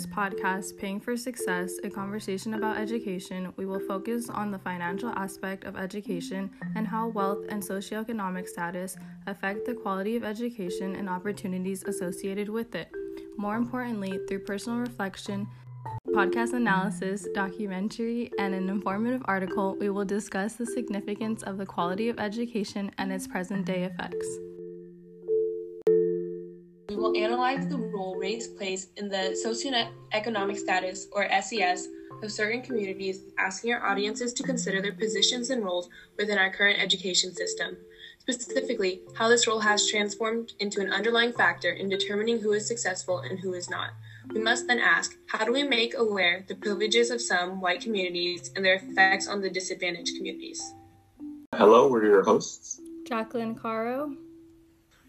this 0.00 0.06
podcast, 0.06 0.78
Paying 0.78 0.98
for 0.98 1.14
Success, 1.14 1.74
a 1.84 1.90
conversation 1.90 2.54
about 2.54 2.78
education, 2.78 3.52
we 3.56 3.66
will 3.66 3.80
focus 3.80 4.30
on 4.30 4.50
the 4.50 4.58
financial 4.58 5.10
aspect 5.10 5.64
of 5.64 5.76
education 5.76 6.50
and 6.74 6.86
how 6.86 7.08
wealth 7.08 7.44
and 7.50 7.62
socioeconomic 7.62 8.48
status 8.48 8.96
affect 9.26 9.66
the 9.66 9.74
quality 9.74 10.16
of 10.16 10.24
education 10.24 10.96
and 10.96 11.06
opportunities 11.06 11.82
associated 11.82 12.48
with 12.48 12.74
it. 12.74 12.90
More 13.36 13.56
importantly, 13.56 14.18
through 14.26 14.38
personal 14.40 14.78
reflection, 14.78 15.46
podcast 16.08 16.54
analysis, 16.54 17.28
documentary, 17.34 18.30
and 18.38 18.54
an 18.54 18.70
informative 18.70 19.20
article, 19.26 19.76
we 19.78 19.90
will 19.90 20.06
discuss 20.06 20.54
the 20.54 20.64
significance 20.64 21.42
of 21.42 21.58
the 21.58 21.66
quality 21.66 22.08
of 22.08 22.18
education 22.18 22.90
and 22.96 23.12
its 23.12 23.26
present 23.26 23.66
day 23.66 23.82
effects 23.82 24.38
will 27.00 27.16
analyze 27.16 27.66
the 27.66 27.78
role 27.78 28.16
race 28.16 28.46
plays 28.46 28.88
in 28.96 29.08
the 29.08 29.34
socioeconomic 29.44 30.58
status, 30.58 31.08
or 31.12 31.26
SES, 31.40 31.88
of 32.22 32.30
certain 32.30 32.60
communities, 32.60 33.22
asking 33.38 33.72
our 33.72 33.86
audiences 33.86 34.34
to 34.34 34.42
consider 34.42 34.82
their 34.82 34.92
positions 34.92 35.48
and 35.48 35.64
roles 35.64 35.88
within 36.18 36.36
our 36.36 36.50
current 36.50 36.78
education 36.78 37.34
system. 37.34 37.76
Specifically, 38.18 39.00
how 39.14 39.28
this 39.28 39.46
role 39.46 39.60
has 39.60 39.88
transformed 39.88 40.52
into 40.60 40.80
an 40.82 40.92
underlying 40.92 41.32
factor 41.32 41.70
in 41.70 41.88
determining 41.88 42.38
who 42.38 42.52
is 42.52 42.68
successful 42.68 43.20
and 43.20 43.38
who 43.38 43.54
is 43.54 43.70
not. 43.70 43.90
We 44.34 44.40
must 44.40 44.66
then 44.66 44.78
ask 44.78 45.16
how 45.26 45.46
do 45.46 45.52
we 45.52 45.62
make 45.62 45.96
aware 45.96 46.44
the 46.46 46.54
privileges 46.54 47.10
of 47.10 47.22
some 47.22 47.62
white 47.62 47.80
communities 47.80 48.52
and 48.54 48.64
their 48.64 48.74
effects 48.74 49.26
on 49.26 49.40
the 49.40 49.50
disadvantaged 49.50 50.16
communities? 50.16 50.62
Hello, 51.54 51.88
we're 51.88 52.04
your 52.04 52.22
hosts 52.22 52.80
Jacqueline 53.08 53.54
Caro, 53.54 54.14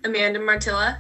Amanda 0.04 0.40
Martilla, 0.40 0.98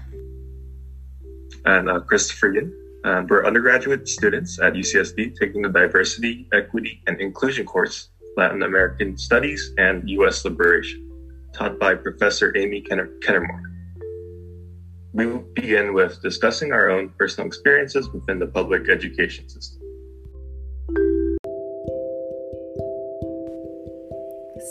and 1.66 1.90
uh, 1.90 2.00
Christopher 2.02 2.54
Yin. 2.54 2.74
And 3.04 3.30
we're 3.30 3.46
undergraduate 3.46 4.08
students 4.08 4.60
at 4.60 4.74
UCSD 4.74 5.35
taking 5.40 5.63
the 5.63 5.70
Diversity, 5.70 6.48
Equity, 6.54 7.02
and 7.08 7.20
Inclusion 7.20 7.66
course, 7.66 8.10
Latin 8.38 8.63
American 8.63 9.18
Studies 9.18 9.74
and 9.77 10.08
U.S. 10.10 10.46
Liberation, 10.46 11.10
taught 11.54 11.80
by 11.80 11.96
Professor 11.96 12.55
Amy 12.55 12.82
Kenner- 12.82 13.10
Kennermore. 13.24 13.63
We 15.13 15.26
will 15.26 15.46
begin 15.55 15.94
with 15.94 16.22
discussing 16.22 16.72
our 16.72 16.90
own 16.90 17.10
personal 17.18 17.48
experiences 17.48 18.07
within 18.10 18.40
the 18.40 18.48
public 18.48 18.88
education 18.88 19.50
system. 19.50 19.82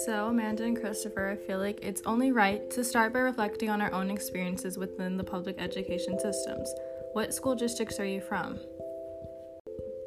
So, 0.07 0.29
Amanda 0.29 0.64
and 0.64 0.81
Christopher, 0.81 1.31
I 1.31 1.36
feel 1.36 1.59
like 1.59 1.81
it's 1.83 2.01
only 2.07 2.31
right 2.31 2.70
to 2.70 2.84
start 2.84 3.12
by 3.12 3.19
reflecting 3.19 3.69
on 3.69 3.83
our 3.83 3.92
own 3.92 4.11
experiences 4.11 4.79
within 4.79 5.17
the 5.17 5.25
public 5.25 5.57
education 5.61 6.19
systems. 6.19 6.73
What 7.12 7.34
school 7.34 7.56
districts 7.56 7.98
are 7.98 8.06
you 8.06 8.20
from? 8.20 8.58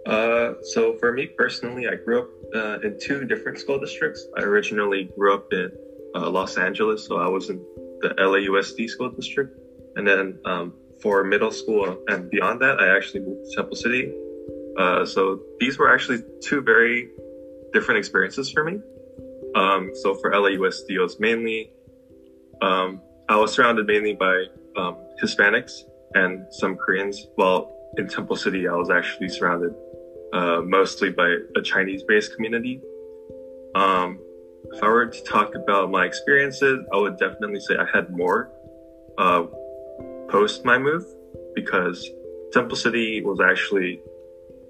Uh, 0.06 0.54
so, 0.62 0.98
for 1.00 1.12
me 1.12 1.28
personally, 1.28 1.88
I 1.88 1.96
grew 1.96 2.22
up 2.22 2.30
uh, 2.56 2.80
in 2.80 2.98
two 3.00 3.26
different 3.26 3.60
school 3.60 3.80
districts. 3.80 4.26
I 4.38 4.42
originally 4.42 5.10
grew 5.18 5.34
up 5.34 5.52
in 5.52 5.72
uh, 6.16 6.30
Los 6.30 6.58
Angeles, 6.58 7.06
so 7.06 7.18
I 7.18 7.28
was 7.28 7.50
in 7.50 7.58
the 8.02 8.10
LAUSD 8.18 8.90
school 8.90 9.12
district. 9.12 9.58
And 9.96 10.08
then 10.08 10.40
um, 10.46 10.74
for 11.02 11.24
middle 11.24 11.52
school 11.52 11.98
and 12.08 12.30
beyond 12.30 12.62
that, 12.62 12.80
I 12.80 12.96
actually 12.96 13.22
moved 13.22 13.50
to 13.50 13.56
Temple 13.56 13.76
City. 13.76 14.14
Uh, 14.78 15.06
so, 15.06 15.42
these 15.60 15.78
were 15.78 15.94
actually 15.94 16.24
two 16.42 16.62
very 16.62 17.10
different 17.74 17.98
experiences 17.98 18.50
for 18.52 18.64
me. 18.64 18.80
Um, 19.56 19.92
so 19.94 20.16
for 20.16 20.32
LAUSD, 20.32 20.90
it 20.90 21.00
was 21.00 21.20
mainly, 21.20 21.72
um, 22.62 23.02
I 23.30 23.36
was 23.36 23.52
surrounded 23.54 23.88
mainly 23.88 24.14
by 24.14 24.46
um, 24.76 24.98
Hispanics 25.22 25.84
and 26.16 26.46
some 26.52 26.76
Koreans. 26.76 27.28
Well, 27.38 27.72
in 27.98 28.08
Temple 28.08 28.36
City, 28.36 28.68
I 28.68 28.76
was 28.76 28.90
actually 28.90 29.30
surrounded 29.30 29.74
uh, 30.34 30.62
mostly 30.64 31.12
by 31.12 31.38
a 31.56 31.62
Chinese-based 31.62 32.36
community. 32.36 32.82
Um, 33.76 34.20
if 34.72 34.82
I 34.82 34.88
were 34.88 35.06
to 35.06 35.24
talk 35.24 35.56
about 35.56 35.92
my 35.92 36.06
experiences, 36.06 36.86
I 36.94 36.98
would 36.98 37.18
definitely 37.18 37.60
say 37.60 37.76
I 37.76 37.86
had 37.94 38.16
more 38.16 38.52
uh, 39.18 39.44
post 40.30 40.66
my 40.66 40.78
move 40.78 41.06
because 41.54 42.10
Temple 42.52 42.76
City 42.76 43.22
was 43.22 43.40
actually 43.40 44.02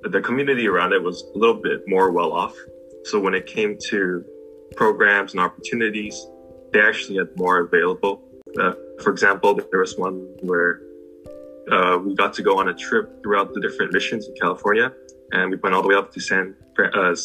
the 0.04 0.20
community 0.20 0.68
around 0.68 0.92
it 0.92 1.02
was 1.02 1.24
a 1.34 1.38
little 1.38 1.62
bit 1.62 1.82
more 1.88 2.12
well 2.12 2.34
off. 2.34 2.56
So 3.06 3.20
when 3.20 3.34
it 3.34 3.46
came 3.46 3.78
to 3.90 4.26
programs 4.76 5.34
and 5.34 5.40
opportunities, 5.42 6.28
they 6.72 6.82
actually 6.82 7.18
had 7.18 7.30
more 7.38 7.60
available. 7.60 8.22
Uh, 8.60 8.74
for 9.02 9.12
example, 9.12 9.56
there 9.56 9.80
was 9.80 9.98
one 9.98 10.28
where 10.42 10.82
uh, 11.72 11.98
we 12.04 12.16
got 12.16 12.34
to 12.34 12.42
go 12.42 12.60
on 12.60 12.70
a 12.70 12.74
trip 12.74 13.22
throughout 13.24 13.54
the 13.54 13.62
different 13.62 13.94
missions 13.94 14.28
in 14.28 14.36
California, 14.36 14.92
and 15.32 15.52
we 15.52 15.58
went 15.58 15.76
all 15.76 15.82
the 15.82 15.88
way 15.88 15.96
up 15.96 16.12
to 16.14 16.20
San 16.20 16.56
uh, 16.80 17.16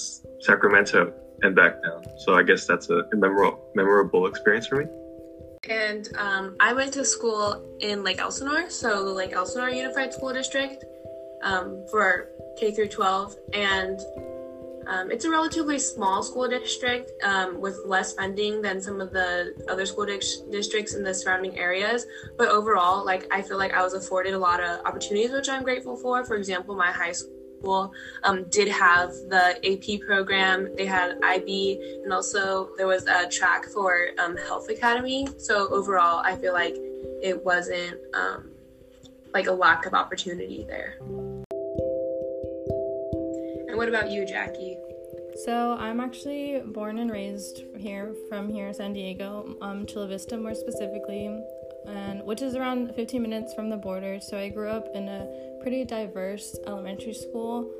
Sacramento 0.41 1.12
and 1.43 1.54
back 1.54 1.82
down. 1.82 2.04
So 2.19 2.34
I 2.34 2.43
guess 2.43 2.66
that's 2.66 2.91
a 2.91 3.04
memorable 3.12 3.60
memorable 3.75 4.27
experience 4.27 4.66
for 4.66 4.77
me. 4.77 4.87
And 5.69 6.09
um, 6.16 6.56
I 6.60 6.72
went 6.72 6.93
to 6.94 7.04
school 7.04 7.77
in 7.81 8.04
Lake 8.04 8.21
Elsinore, 8.21 8.71
so 8.71 9.04
the 9.04 9.10
Lake 9.12 9.32
Elsinore 9.32 9.71
Unified 9.71 10.12
School 10.15 10.32
District 10.32 10.84
um, 11.43 11.84
for 11.91 12.28
K 12.59 12.71
through 12.71 12.88
12, 12.88 13.37
and 13.54 14.00
um, 14.88 15.10
it's 15.10 15.26
a 15.26 15.31
relatively 15.31 15.78
small 15.78 16.22
school 16.22 16.49
district 16.49 17.12
um, 17.22 17.60
with 17.60 17.78
less 17.84 18.15
funding 18.15 18.62
than 18.62 18.81
some 18.81 19.03
of 19.03 19.12
the 19.12 19.54
other 19.69 19.84
school 19.84 20.06
di- 20.06 20.21
districts 20.50 20.94
in 20.94 21.04
the 21.04 21.12
surrounding 21.12 21.59
areas. 21.59 22.06
But 22.38 22.49
overall, 22.49 23.04
like 23.04 23.27
I 23.31 23.43
feel 23.43 23.59
like 23.59 23.75
I 23.75 23.82
was 23.82 23.93
afforded 23.93 24.32
a 24.32 24.38
lot 24.38 24.60
of 24.60 24.81
opportunities, 24.87 25.31
which 25.31 25.48
I'm 25.48 25.62
grateful 25.62 25.97
for. 25.97 26.25
For 26.25 26.37
example, 26.37 26.75
my 26.75 26.91
high 26.91 27.12
school 27.12 27.93
um, 28.25 28.44
did 28.48 28.69
have 28.69 29.10
the 29.28 29.59
AP 29.62 30.00
program, 30.06 30.75
they 30.75 30.87
had 30.87 31.19
IB, 31.22 32.00
and 32.03 32.12
also 32.12 32.71
there 32.78 32.87
was 32.87 33.06
a 33.06 33.28
track 33.28 33.66
for 33.66 34.09
um, 34.19 34.38
Health 34.38 34.71
Academy. 34.71 35.28
So 35.37 35.69
overall, 35.69 36.22
I 36.25 36.34
feel 36.37 36.54
like 36.54 36.77
it 37.22 37.44
wasn't 37.44 37.98
um, 38.15 38.50
like 39.34 39.48
a 39.48 39.53
lack 39.53 39.84
of 39.84 39.93
opportunity 39.93 40.65
there 40.66 40.98
what 43.78 43.89
about 43.89 44.11
you, 44.11 44.27
Jackie? 44.27 44.77
So 45.44 45.77
I'm 45.78 46.00
actually 46.00 46.61
born 46.66 46.99
and 46.99 47.09
raised 47.12 47.62
here 47.77 48.12
from 48.28 48.50
here, 48.50 48.72
San 48.75 48.93
Diego, 48.93 49.56
um, 49.62 49.87
Chula 49.87 50.09
Vista 50.09 50.37
more 50.37 50.56
specifically, 50.56 51.27
and 51.87 52.25
which 52.25 52.43
is 52.43 52.56
around 52.56 52.93
15 52.97 53.22
minutes 53.22 53.55
from 53.55 53.71
the 53.71 53.77
border. 53.77 54.19
So 54.19 54.37
I 54.37 54.49
grew 54.49 54.69
up 54.69 54.89
in 54.94 55.09
a 55.09 55.28
pretty 55.62 55.84
diverse 55.84 56.59
elementary 56.66 57.15
school. 57.15 57.71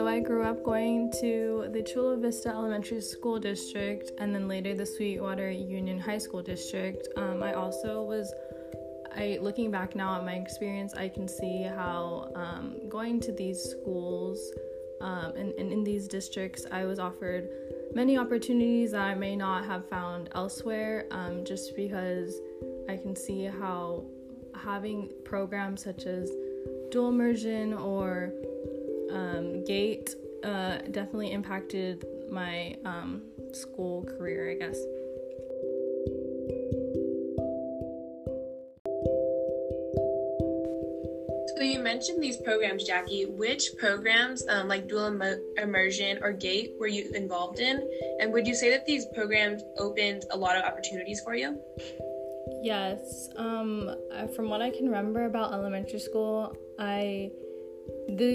So 0.00 0.08
I 0.08 0.18
grew 0.18 0.42
up 0.42 0.64
going 0.64 1.12
to 1.20 1.68
the 1.72 1.80
Chula 1.84 2.16
Vista 2.16 2.48
Elementary 2.48 3.00
School 3.00 3.38
District 3.38 4.10
and 4.18 4.34
then 4.34 4.48
later 4.48 4.74
the 4.74 4.86
Sweetwater 4.86 5.48
Union 5.48 6.00
High 6.00 6.18
School 6.18 6.42
District. 6.42 7.06
Um, 7.16 7.40
I 7.40 7.52
also 7.52 8.02
was 8.02 8.34
I 9.16 9.38
looking 9.40 9.70
back 9.70 9.94
now 9.94 10.16
at 10.16 10.24
my 10.24 10.34
experience, 10.34 10.94
I 10.94 11.08
can 11.08 11.26
see 11.26 11.62
how 11.62 12.30
um, 12.34 12.88
going 12.88 13.20
to 13.20 13.32
these 13.32 13.62
schools 13.62 14.38
um, 15.00 15.32
and, 15.36 15.52
and 15.54 15.72
in 15.72 15.84
these 15.84 16.08
districts, 16.08 16.66
I 16.70 16.84
was 16.84 16.98
offered 16.98 17.48
many 17.94 18.18
opportunities 18.18 18.92
that 18.92 19.02
I 19.02 19.14
may 19.14 19.36
not 19.36 19.64
have 19.64 19.88
found 19.88 20.28
elsewhere 20.34 21.06
um, 21.10 21.44
just 21.44 21.74
because 21.76 22.40
I 22.88 22.96
can 22.96 23.14
see 23.16 23.44
how 23.44 24.04
having 24.54 25.10
programs 25.24 25.84
such 25.84 26.06
as 26.06 26.30
dual 26.90 27.08
immersion 27.10 27.74
or 27.74 28.32
um, 29.10 29.64
GATE 29.64 30.14
uh, 30.44 30.78
definitely 30.90 31.32
impacted 31.32 32.04
my 32.30 32.76
um, 32.84 33.22
school 33.52 34.04
career, 34.04 34.50
I 34.50 34.54
guess. 34.54 34.78
Mentioned 41.92 42.22
these 42.22 42.38
programs, 42.48 42.84
Jackie. 42.84 43.24
Which 43.24 43.64
programs, 43.78 44.38
um, 44.52 44.68
like 44.68 44.88
dual 44.88 45.06
Im- 45.06 45.42
immersion 45.56 46.12
or 46.22 46.30
GATE, 46.32 46.68
were 46.78 46.92
you 46.98 47.04
involved 47.14 47.60
in? 47.60 47.76
And 48.20 48.26
would 48.34 48.46
you 48.46 48.54
say 48.54 48.68
that 48.74 48.84
these 48.84 49.04
programs 49.14 49.62
opened 49.78 50.22
a 50.30 50.36
lot 50.44 50.54
of 50.58 50.62
opportunities 50.70 51.20
for 51.24 51.34
you? 51.34 51.48
Yes. 52.62 53.28
Um, 53.36 53.90
from 54.34 54.50
what 54.52 54.60
I 54.60 54.70
can 54.76 54.84
remember 54.86 55.24
about 55.24 55.52
elementary 55.58 56.02
school, 56.08 56.54
I 56.78 57.30
the 58.20 58.32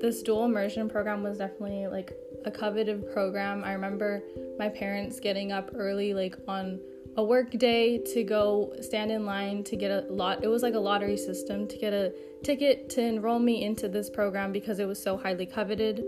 this 0.00 0.22
dual 0.22 0.44
immersion 0.44 0.88
program 0.88 1.24
was 1.28 1.38
definitely 1.38 1.88
like 1.88 2.10
a 2.44 2.50
coveted 2.50 2.98
program. 3.12 3.64
I 3.64 3.72
remember 3.72 4.22
my 4.58 4.68
parents 4.68 5.18
getting 5.18 5.50
up 5.50 5.70
early, 5.74 6.14
like 6.14 6.36
on 6.46 6.78
a 7.16 7.22
work 7.22 7.50
day 7.52 7.98
to 7.98 8.24
go 8.24 8.74
stand 8.80 9.10
in 9.10 9.26
line 9.26 9.62
to 9.64 9.76
get 9.76 9.90
a 9.90 10.00
lot 10.10 10.42
it 10.42 10.48
was 10.48 10.62
like 10.62 10.74
a 10.74 10.78
lottery 10.78 11.16
system 11.16 11.68
to 11.68 11.76
get 11.76 11.92
a 11.92 12.12
ticket 12.42 12.88
to 12.88 13.02
enroll 13.02 13.38
me 13.38 13.64
into 13.64 13.88
this 13.88 14.08
program 14.08 14.52
because 14.52 14.78
it 14.78 14.86
was 14.86 15.02
so 15.02 15.16
highly 15.16 15.46
coveted 15.46 16.04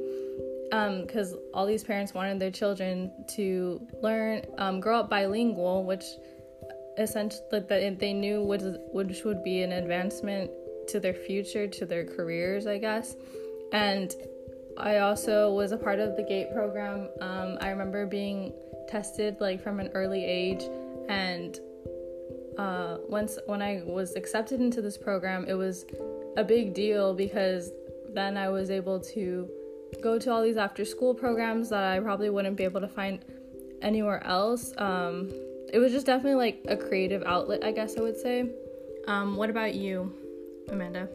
because 0.71 1.35
um, 1.35 1.39
all 1.53 1.67
these 1.67 1.85
parents 1.85 2.15
wanted 2.15 2.41
their 2.41 2.51
children 2.51 3.13
to 3.29 3.87
learn 4.03 4.43
um, 4.59 4.81
grow 4.81 5.01
up 5.01 5.11
bilingual 5.11 5.85
which 5.85 6.05
essentially 6.99 7.43
that 7.51 7.99
they 7.99 8.13
knew 8.13 8.43
which, 8.43 8.63
which 8.93 9.25
would 9.25 9.43
be 9.43 9.63
an 9.63 9.73
advancement 9.73 10.51
to 10.89 11.01
their 11.01 11.15
future, 11.15 11.67
to 11.67 11.87
their 11.87 12.05
careers, 12.05 12.67
I 12.67 12.79
guess. 12.79 13.17
And 13.73 14.15
I 14.77 14.99
also 14.99 15.53
was 15.53 15.73
a 15.73 15.77
part 15.77 15.99
of 15.99 16.17
the 16.17 16.23
GATE 16.23 16.53
program. 16.53 17.09
Um, 17.21 17.59
I 17.61 17.71
remember 17.71 18.07
being 18.07 18.53
tested 18.89 19.37
like 19.41 19.63
from 19.63 19.81
an 19.81 19.89
early 19.95 20.25
age, 20.25 20.65
and 21.09 21.59
uh, 22.59 22.99
once 23.09 23.39
when 23.47 23.63
I 23.63 23.83
was 23.85 24.15
accepted 24.17 24.61
into 24.61 24.81
this 24.81 24.97
program, 24.97 25.45
it 25.49 25.55
was 25.55 25.87
a 26.37 26.45
big 26.45 26.75
deal 26.75 27.15
because 27.15 27.73
then 28.13 28.37
I 28.37 28.49
was 28.49 28.71
able 28.71 29.01
to 29.01 29.49
go 30.01 30.19
to 30.19 30.31
all 30.31 30.43
these 30.43 30.57
after 30.57 30.85
school 30.85 31.15
programs 31.15 31.69
that 31.71 31.85
I 31.85 32.01
probably 32.01 32.31
wouldn't 32.31 32.57
be 32.57 32.65
able 32.65 32.81
to 32.81 32.89
find 32.89 33.25
anywhere 33.83 34.25
else. 34.25 34.73
Um, 34.79 35.31
it 35.73 35.79
was 35.79 35.93
just 35.93 36.07
definitely 36.07 36.37
like 36.37 36.65
a 36.69 36.77
creative 36.77 37.23
outlet, 37.27 37.65
I 37.65 37.73
guess 37.73 37.97
I 37.97 38.03
would 38.03 38.17
say. 38.17 38.51
Um, 39.07 39.37
what 39.37 39.51
about 39.51 39.75
you, 39.75 40.13
Amanda? 40.69 41.09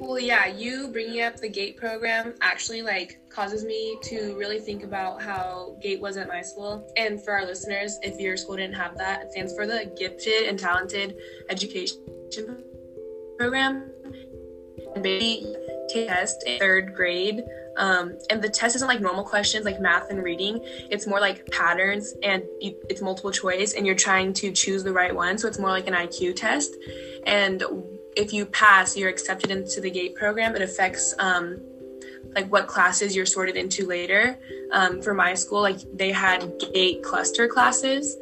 Well, 0.00 0.18
yeah, 0.18 0.46
you 0.46 0.88
bringing 0.88 1.22
up 1.22 1.36
the 1.36 1.48
GATE 1.48 1.76
program 1.76 2.34
actually 2.40 2.82
like 2.82 3.18
causes 3.30 3.64
me 3.64 3.98
to 4.04 4.36
really 4.38 4.60
think 4.60 4.84
about 4.84 5.20
how 5.20 5.76
GATE 5.82 6.00
was 6.00 6.16
at 6.16 6.28
my 6.28 6.40
school. 6.40 6.90
And 6.96 7.22
for 7.22 7.32
our 7.32 7.44
listeners, 7.44 7.98
if 8.02 8.20
your 8.20 8.36
school 8.36 8.56
didn't 8.56 8.76
have 8.76 8.96
that, 8.98 9.22
it 9.22 9.32
stands 9.32 9.54
for 9.54 9.66
the 9.66 9.92
Gifted 9.98 10.44
and 10.44 10.58
Talented 10.58 11.16
Education 11.50 11.96
Program. 13.38 13.90
And 14.94 15.02
maybe 15.02 15.54
test 15.88 16.44
in 16.46 16.58
third 16.58 16.94
grade. 16.94 17.42
Um, 17.76 18.18
and 18.30 18.42
the 18.42 18.48
test 18.48 18.76
isn't 18.76 18.88
like 18.88 19.00
normal 19.00 19.24
questions 19.24 19.64
like 19.64 19.80
math 19.80 20.10
and 20.10 20.22
reading. 20.22 20.60
It's 20.90 21.06
more 21.06 21.20
like 21.20 21.46
patterns 21.50 22.14
and 22.22 22.42
it's 22.60 23.00
multiple 23.00 23.30
choice 23.30 23.74
and 23.74 23.86
you're 23.86 23.94
trying 23.94 24.32
to 24.34 24.52
choose 24.52 24.84
the 24.84 24.92
right 24.92 25.14
one. 25.14 25.38
So 25.38 25.48
it's 25.48 25.58
more 25.58 25.70
like 25.70 25.86
an 25.86 25.94
IQ 25.94 26.36
test. 26.36 26.76
And 27.24 27.62
if 28.18 28.32
you 28.32 28.44
pass, 28.46 28.96
you're 28.96 29.08
accepted 29.08 29.50
into 29.52 29.80
the 29.80 29.90
GATE 29.90 30.16
program. 30.16 30.56
It 30.56 30.62
affects 30.62 31.14
um, 31.20 31.60
like 32.34 32.50
what 32.50 32.66
classes 32.66 33.14
you're 33.14 33.26
sorted 33.26 33.56
into 33.56 33.86
later. 33.86 34.38
Um, 34.72 35.00
for 35.00 35.14
my 35.14 35.34
school, 35.34 35.60
like 35.62 35.78
they 35.94 36.10
had 36.10 36.58
GATE 36.58 37.02
cluster 37.02 37.46
classes, 37.46 38.16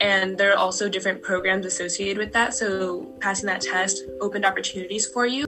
and 0.00 0.38
there 0.38 0.52
are 0.52 0.56
also 0.56 0.88
different 0.88 1.22
programs 1.22 1.66
associated 1.66 2.18
with 2.18 2.32
that. 2.34 2.54
So 2.54 3.12
passing 3.20 3.46
that 3.46 3.60
test 3.60 4.04
opened 4.20 4.44
opportunities 4.44 5.06
for 5.06 5.26
you. 5.26 5.44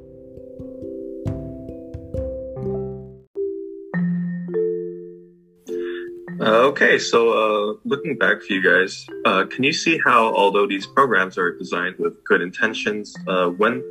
Okay, 6.54 6.98
so 6.98 7.32
uh, 7.32 7.78
looking 7.84 8.16
back 8.16 8.42
for 8.42 8.52
you 8.52 8.62
guys, 8.62 9.06
uh, 9.24 9.44
can 9.46 9.64
you 9.64 9.72
see 9.72 9.98
how, 9.98 10.34
although 10.34 10.66
these 10.66 10.86
programs 10.86 11.36
are 11.36 11.56
designed 11.56 11.96
with 11.98 12.22
good 12.24 12.40
intentions, 12.40 13.14
uh, 13.26 13.48
when 13.48 13.82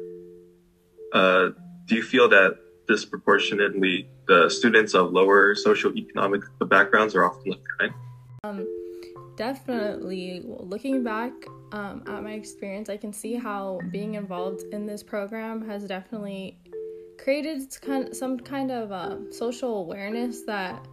uh, 1.13 1.49
do 1.85 1.95
you 1.95 2.03
feel 2.03 2.29
that 2.29 2.57
disproportionately 2.87 4.07
the 4.27 4.49
students 4.49 4.93
of 4.93 5.11
lower 5.11 5.55
socioeconomic 5.55 6.41
backgrounds 6.69 7.15
are 7.15 7.25
often 7.25 7.51
left 7.51 7.63
behind? 7.77 7.93
Um, 8.43 8.65
definitely. 9.35 10.41
Looking 10.45 11.03
back 11.03 11.33
um, 11.71 12.03
at 12.07 12.23
my 12.23 12.33
experience, 12.33 12.89
I 12.89 12.97
can 12.97 13.11
see 13.11 13.35
how 13.35 13.79
being 13.91 14.15
involved 14.15 14.63
in 14.71 14.85
this 14.85 15.03
program 15.03 15.67
has 15.67 15.83
definitely 15.85 16.59
created 17.17 17.73
some 18.15 18.39
kind 18.39 18.71
of 18.71 18.91
uh, 18.91 19.31
social 19.31 19.79
awareness 19.79 20.43
that 20.43 20.85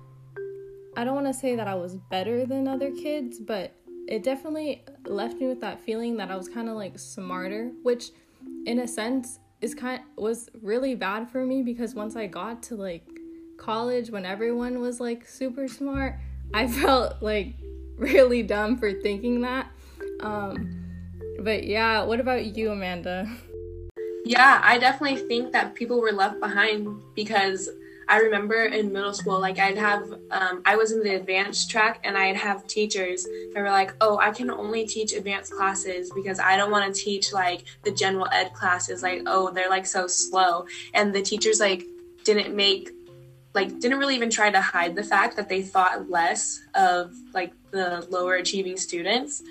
I 0.97 1.05
don't 1.05 1.15
want 1.15 1.27
to 1.27 1.35
say 1.35 1.57
that 1.57 1.67
I 1.67 1.75
was 1.75 1.97
better 1.97 2.47
than 2.47 2.69
other 2.69 2.91
kids, 2.91 3.39
but 3.39 3.73
it 4.07 4.23
definitely 4.23 4.85
left 5.07 5.41
me 5.41 5.47
with 5.47 5.61
that 5.61 5.81
feeling 5.81 6.17
that 6.19 6.31
I 6.31 6.37
was 6.37 6.49
kind 6.49 6.69
of 6.69 6.77
like 6.77 6.99
smarter, 6.99 7.73
which 7.83 8.11
in 8.67 8.79
a 8.79 8.89
sense 8.89 9.41
is 9.61 9.75
kind 9.75 10.03
was 10.17 10.51
really 10.63 10.95
bad 10.95 11.31
for 11.31 11.45
me 11.45 11.63
because 11.63 11.95
once 11.95 12.17
I 12.17 12.27
got 12.27 12.63
to 12.65 12.77
like 12.77 13.07
college 13.57 14.11
when 14.11 14.27
everyone 14.27 14.81
was 14.81 15.01
like 15.01 15.27
super 15.27 15.69
smart, 15.69 16.17
I 16.53 16.67
felt 16.83 17.23
like 17.23 17.55
really 17.97 18.43
dumb 18.43 18.77
for 18.77 18.93
thinking 18.93 19.41
that. 19.41 19.71
Um 20.21 20.81
but 21.41 21.65
yeah, 21.65 22.05
what 22.05 22.21
about 22.21 22.57
you, 22.57 22.71
Amanda? 22.71 23.29
Yeah, 24.25 24.61
I 24.63 24.79
definitely 24.79 25.27
think 25.27 25.53
that 25.53 25.75
people 25.75 26.01
were 26.01 26.13
left 26.13 26.41
behind 26.41 27.01
because 27.15 27.69
I 28.09 28.19
remember 28.19 28.65
in 28.65 28.93
middle 28.93 29.15
school, 29.15 29.41
like 29.41 29.59
I'd 29.59 29.79
have, 29.79 30.13
um, 30.31 30.63
I 30.65 30.77
was 30.77 30.93
in 30.93 31.03
the 31.03 31.15
advanced 31.15 31.71
track 31.71 32.01
and 32.05 32.17
I'd 32.17 32.37
have 32.37 32.67
teachers 32.67 33.25
that 33.25 33.61
were 33.61 33.71
like, 33.71 33.95
oh, 34.01 34.19
I 34.19 34.31
can 34.31 34.51
only 34.51 34.87
teach 34.87 35.13
advanced 35.13 35.53
classes 35.53 36.11
because 36.15 36.39
I 36.39 36.57
don't 36.57 36.71
want 36.71 36.95
to 36.95 37.01
teach 37.01 37.33
like 37.33 37.65
the 37.83 37.91
general 37.91 38.29
ed 38.33 38.53
classes. 38.53 39.03
Like, 39.03 39.23
oh, 39.27 39.51
they're 39.51 39.71
like 39.71 39.87
so 39.87 40.07
slow. 40.07 40.67
And 40.93 41.15
the 41.15 41.23
teachers 41.23 41.61
like 41.61 41.85
didn't 42.25 42.55
make, 42.55 42.91
like, 43.55 43.79
didn't 43.81 43.99
really 43.99 44.17
even 44.17 44.31
try 44.31 44.51
to 44.51 44.61
hide 44.61 44.95
the 44.97 45.05
fact 45.05 45.37
that 45.37 45.49
they 45.49 45.63
thought 45.63 46.11
less 46.11 46.61
of 46.75 47.13
like 47.33 47.53
the 47.71 48.07
lower 48.11 48.35
achieving 48.35 48.77
students. 48.77 49.43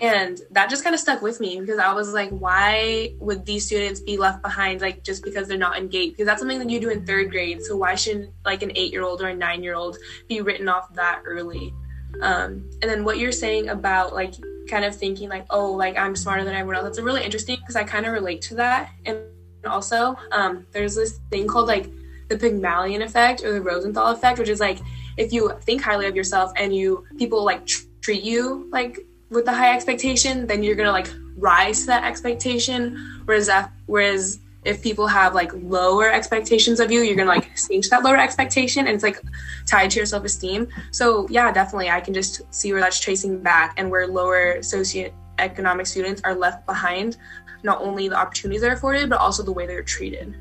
And 0.00 0.38
that 0.50 0.68
just 0.68 0.84
kind 0.84 0.92
of 0.92 1.00
stuck 1.00 1.22
with 1.22 1.40
me 1.40 1.58
because 1.60 1.78
I 1.78 1.94
was 1.94 2.12
like, 2.12 2.28
why 2.30 3.14
would 3.20 3.46
these 3.46 3.64
students 3.64 4.00
be 4.00 4.18
left 4.18 4.42
behind, 4.42 4.82
like 4.82 5.02
just 5.02 5.24
because 5.24 5.48
they're 5.48 5.56
not 5.56 5.78
in 5.78 5.88
GATE? 5.88 6.12
Because 6.12 6.26
that's 6.26 6.40
something 6.40 6.58
that 6.58 6.68
you 6.68 6.78
do 6.78 6.90
in 6.90 7.06
third 7.06 7.30
grade. 7.30 7.62
So 7.62 7.76
why 7.76 7.94
shouldn't 7.94 8.30
like 8.44 8.62
an 8.62 8.72
eight 8.74 8.92
year 8.92 9.02
old 9.02 9.22
or 9.22 9.28
a 9.28 9.34
nine 9.34 9.62
year 9.62 9.74
old 9.74 9.96
be 10.28 10.42
written 10.42 10.68
off 10.68 10.92
that 10.94 11.22
early? 11.24 11.72
Um, 12.20 12.68
and 12.82 12.90
then 12.90 13.02
what 13.04 13.18
you're 13.18 13.32
saying 13.32 13.70
about 13.70 14.14
like 14.14 14.34
kind 14.68 14.84
of 14.84 14.94
thinking 14.94 15.30
like, 15.30 15.46
oh, 15.48 15.72
like 15.72 15.96
I'm 15.96 16.14
smarter 16.14 16.44
than 16.44 16.54
everyone 16.54 16.76
else, 16.76 16.84
that's 16.84 17.00
really 17.00 17.24
interesting 17.24 17.56
because 17.56 17.76
I 17.76 17.84
kind 17.84 18.04
of 18.04 18.12
relate 18.12 18.42
to 18.42 18.56
that. 18.56 18.90
And 19.06 19.18
also, 19.66 20.16
um, 20.32 20.66
there's 20.72 20.94
this 20.94 21.18
thing 21.30 21.46
called 21.46 21.66
like 21.66 21.90
the 22.28 22.36
Pygmalion 22.36 23.00
effect 23.00 23.42
or 23.42 23.54
the 23.54 23.62
Rosenthal 23.62 24.08
effect, 24.08 24.38
which 24.38 24.50
is 24.50 24.60
like 24.60 24.80
if 25.16 25.32
you 25.32 25.52
think 25.62 25.80
highly 25.80 26.06
of 26.06 26.14
yourself 26.14 26.52
and 26.56 26.74
you 26.76 27.06
people 27.16 27.42
like 27.42 27.66
tr- 27.66 27.84
treat 28.02 28.22
you 28.22 28.68
like 28.70 29.00
with 29.30 29.44
the 29.44 29.52
high 29.52 29.74
expectation, 29.74 30.46
then 30.46 30.62
you're 30.62 30.74
gonna 30.74 30.92
like 30.92 31.10
rise 31.36 31.80
to 31.80 31.86
that 31.86 32.04
expectation. 32.04 33.22
Whereas 33.24 33.46
that, 33.46 33.72
whereas 33.86 34.40
if 34.64 34.82
people 34.82 35.06
have 35.06 35.34
like 35.34 35.52
lower 35.54 36.10
expectations 36.10 36.80
of 36.80 36.90
you, 36.90 37.00
you're 37.00 37.16
gonna 37.16 37.28
like 37.28 37.56
sink 37.56 37.88
that 37.88 38.02
lower 38.02 38.16
expectation, 38.16 38.86
and 38.86 38.94
it's 38.94 39.02
like 39.02 39.20
tied 39.66 39.90
to 39.92 39.96
your 39.98 40.06
self 40.06 40.24
esteem. 40.24 40.68
So 40.90 41.26
yeah, 41.30 41.52
definitely, 41.52 41.90
I 41.90 42.00
can 42.00 42.14
just 42.14 42.42
see 42.54 42.72
where 42.72 42.80
that's 42.80 43.00
tracing 43.00 43.42
back, 43.42 43.74
and 43.76 43.90
where 43.90 44.06
lower 44.06 44.58
socioeconomic 44.58 45.86
students 45.86 46.20
are 46.24 46.34
left 46.34 46.66
behind. 46.66 47.16
Not 47.62 47.80
only 47.80 48.08
the 48.08 48.16
opportunities 48.16 48.62
they're 48.62 48.74
afforded, 48.74 49.10
but 49.10 49.18
also 49.18 49.42
the 49.42 49.52
way 49.52 49.66
they're 49.66 49.82
treated. 49.82 50.36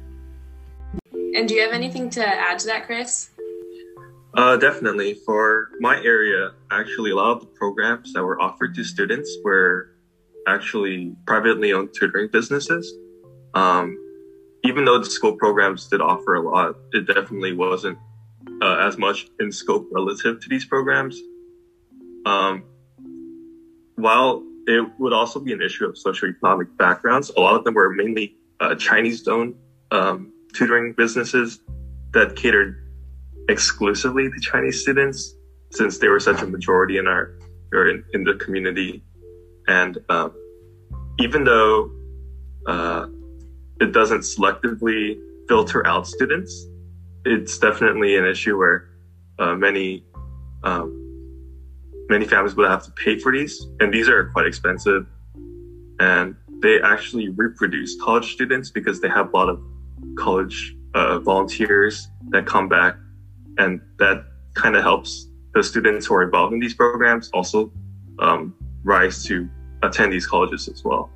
And 1.36 1.48
do 1.48 1.56
you 1.56 1.62
have 1.62 1.74
anything 1.74 2.10
to 2.12 2.26
add 2.26 2.60
to 2.60 2.68
that, 2.68 2.86
Chris? 2.86 3.30
Uh, 4.38 4.56
definitely. 4.56 5.15
For 5.25 5.72
my 5.79 5.98
area, 6.03 6.51
actually, 6.70 7.10
a 7.10 7.15
lot 7.15 7.32
of 7.32 7.39
the 7.41 7.48
programs 7.48 8.13
that 8.13 8.24
were 8.24 8.39
offered 8.39 8.75
to 8.75 8.84
students 8.84 9.36
were 9.44 9.96
actually 10.48 11.15
privately 11.25 11.74
owned 11.74 11.89
tutoring 11.98 12.29
businesses. 12.32 12.94
Um, 13.56 13.98
even 14.63 14.86
though 14.86 15.00
the 15.00 15.10
school 15.10 15.36
programs 15.36 15.88
did 15.88 16.01
offer 16.01 16.36
a 16.36 16.41
lot, 16.41 16.75
it 16.94 17.08
definitely 17.08 17.53
wasn't 17.53 17.98
uh, 18.62 18.77
as 18.77 18.96
much 18.98 19.27
in 19.39 19.51
scope 19.51 19.88
relative 19.91 20.39
to 20.39 20.50
these 20.50 20.65
programs. 20.65 21.20
Um, 22.27 22.63
while 23.96 24.44
it 24.67 24.88
would 25.00 25.13
also 25.13 25.39
be 25.39 25.51
an 25.51 25.63
issue 25.63 25.86
of 25.86 25.96
socioeconomic 25.96 26.77
backgrounds, 26.77 27.32
a 27.36 27.39
lot 27.39 27.56
of 27.56 27.63
them 27.63 27.74
were 27.74 27.89
mainly 27.89 28.38
uh, 28.60 28.75
Chinese-owned 28.75 29.56
um, 29.89 30.32
tutoring 30.53 30.94
businesses 30.94 31.60
that 32.13 32.36
catered 32.36 32.87
exclusively 33.50 34.30
to 34.30 34.39
Chinese 34.39 34.82
students 34.82 35.36
since 35.72 35.98
they 35.98 36.08
were 36.08 36.20
such 36.20 36.42
a 36.42 36.46
majority 36.46 36.98
in 36.98 37.08
our 37.08 37.38
or 37.74 37.89
in, 37.89 38.04
in 38.13 38.24
the 38.24 38.34
community. 38.36 39.04
And 39.68 39.98
um, 40.10 40.34
even 41.20 41.44
though 41.44 41.92
uh, 42.68 43.08
it 43.80 43.92
doesn't 43.92 44.22
selectively 44.22 45.20
filter 45.48 45.86
out 45.86 46.08
students, 46.08 46.66
it's 47.25 47.58
definitely 47.58 48.18
an 48.18 48.25
issue 48.25 48.58
where 48.58 48.89
uh, 49.39 49.56
many 49.56 50.06
um, 50.63 51.04
many 52.10 52.25
families 52.25 52.56
would 52.56 52.70
have 52.70 52.84
to 52.84 52.92
pay 52.92 53.20
for 53.20 53.32
these, 53.32 53.68
and 53.80 53.94
these 53.94 54.08
are 54.08 54.25
quite 54.32 54.46
expensive. 54.46 55.06
And 56.00 56.36
they 56.62 56.82
actually 56.82 57.30
reproduce 57.30 58.00
college 58.01 58.34
students 58.34 58.72
because 58.72 59.01
they 59.01 59.10
have 59.10 59.34
a 59.34 59.38
lot 59.38 59.50
of 59.50 59.62
college 60.18 60.75
uh, 60.96 61.20
volunteers 61.20 62.08
that 62.30 62.46
come 62.46 62.68
back 62.68 62.96
and 63.58 63.82
that 64.00 64.26
kind 64.54 64.76
of 64.76 64.84
helps 64.84 65.28
the 65.54 65.64
students 65.64 66.06
who 66.06 66.16
are 66.16 66.24
involved 66.24 66.54
in 66.54 66.60
these 66.60 66.74
programs 66.74 67.30
also 67.34 67.72
um, 68.20 68.54
rise 68.84 69.24
to 69.26 69.48
attend 69.84 70.12
these 70.12 70.28
colleges 70.28 70.68
as 70.68 70.84
well. 70.84 71.10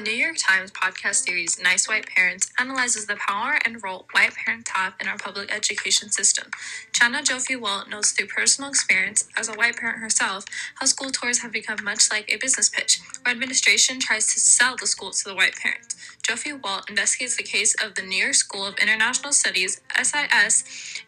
The 0.00 0.12
New 0.12 0.16
York 0.16 0.36
Times 0.38 0.70
podcast 0.70 1.26
series 1.26 1.60
Nice 1.60 1.86
White 1.86 2.06
Parents 2.06 2.50
analyzes 2.58 3.04
the 3.04 3.16
power 3.16 3.58
and 3.66 3.84
role 3.84 4.06
white 4.12 4.32
parents 4.32 4.70
have 4.70 4.94
in 4.98 5.06
our 5.06 5.18
public 5.18 5.54
education 5.54 6.08
system. 6.08 6.50
Chana 6.90 7.22
Joffe 7.22 7.60
Walt 7.60 7.90
knows 7.90 8.12
through 8.12 8.28
personal 8.28 8.70
experience 8.70 9.28
as 9.36 9.50
a 9.50 9.52
white 9.52 9.76
parent 9.76 9.98
herself 9.98 10.46
how 10.76 10.86
school 10.86 11.10
tours 11.10 11.40
have 11.40 11.52
become 11.52 11.84
much 11.84 12.10
like 12.10 12.32
a 12.32 12.38
business 12.38 12.70
pitch, 12.70 12.98
where 13.24 13.34
administration 13.34 14.00
tries 14.00 14.32
to 14.32 14.40
sell 14.40 14.74
the 14.74 14.86
school 14.86 15.10
to 15.10 15.22
the 15.22 15.34
white 15.34 15.56
parent. 15.56 15.94
Joffe 16.22 16.62
Walt 16.64 16.88
investigates 16.88 17.36
the 17.36 17.42
case 17.42 17.74
of 17.84 17.94
the 17.94 18.02
New 18.02 18.22
York 18.22 18.36
School 18.36 18.64
of 18.64 18.78
International 18.78 19.34
Studies, 19.34 19.82
SIS, 20.02 20.64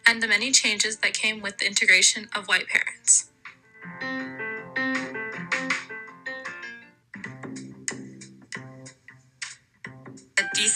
and 0.07 0.23
the 0.23 0.29
many 0.29 0.51
changes 0.51 0.99
that 0.99 1.15
came 1.15 1.41
with 1.41 1.57
the 1.57 1.67
integration 1.67 2.29
of 2.37 2.47
white 2.47 2.69
parents. 2.69 3.32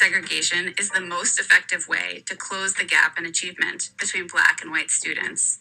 Desegregation 0.06 0.78
is 0.80 0.90
the 0.90 1.00
most 1.00 1.38
effective 1.38 1.88
way 1.88 2.22
to 2.26 2.36
close 2.36 2.74
the 2.74 2.84
gap 2.84 3.18
in 3.18 3.26
achievement 3.26 3.90
between 3.98 4.26
black 4.26 4.60
and 4.62 4.70
white 4.70 4.90
students. 4.90 5.58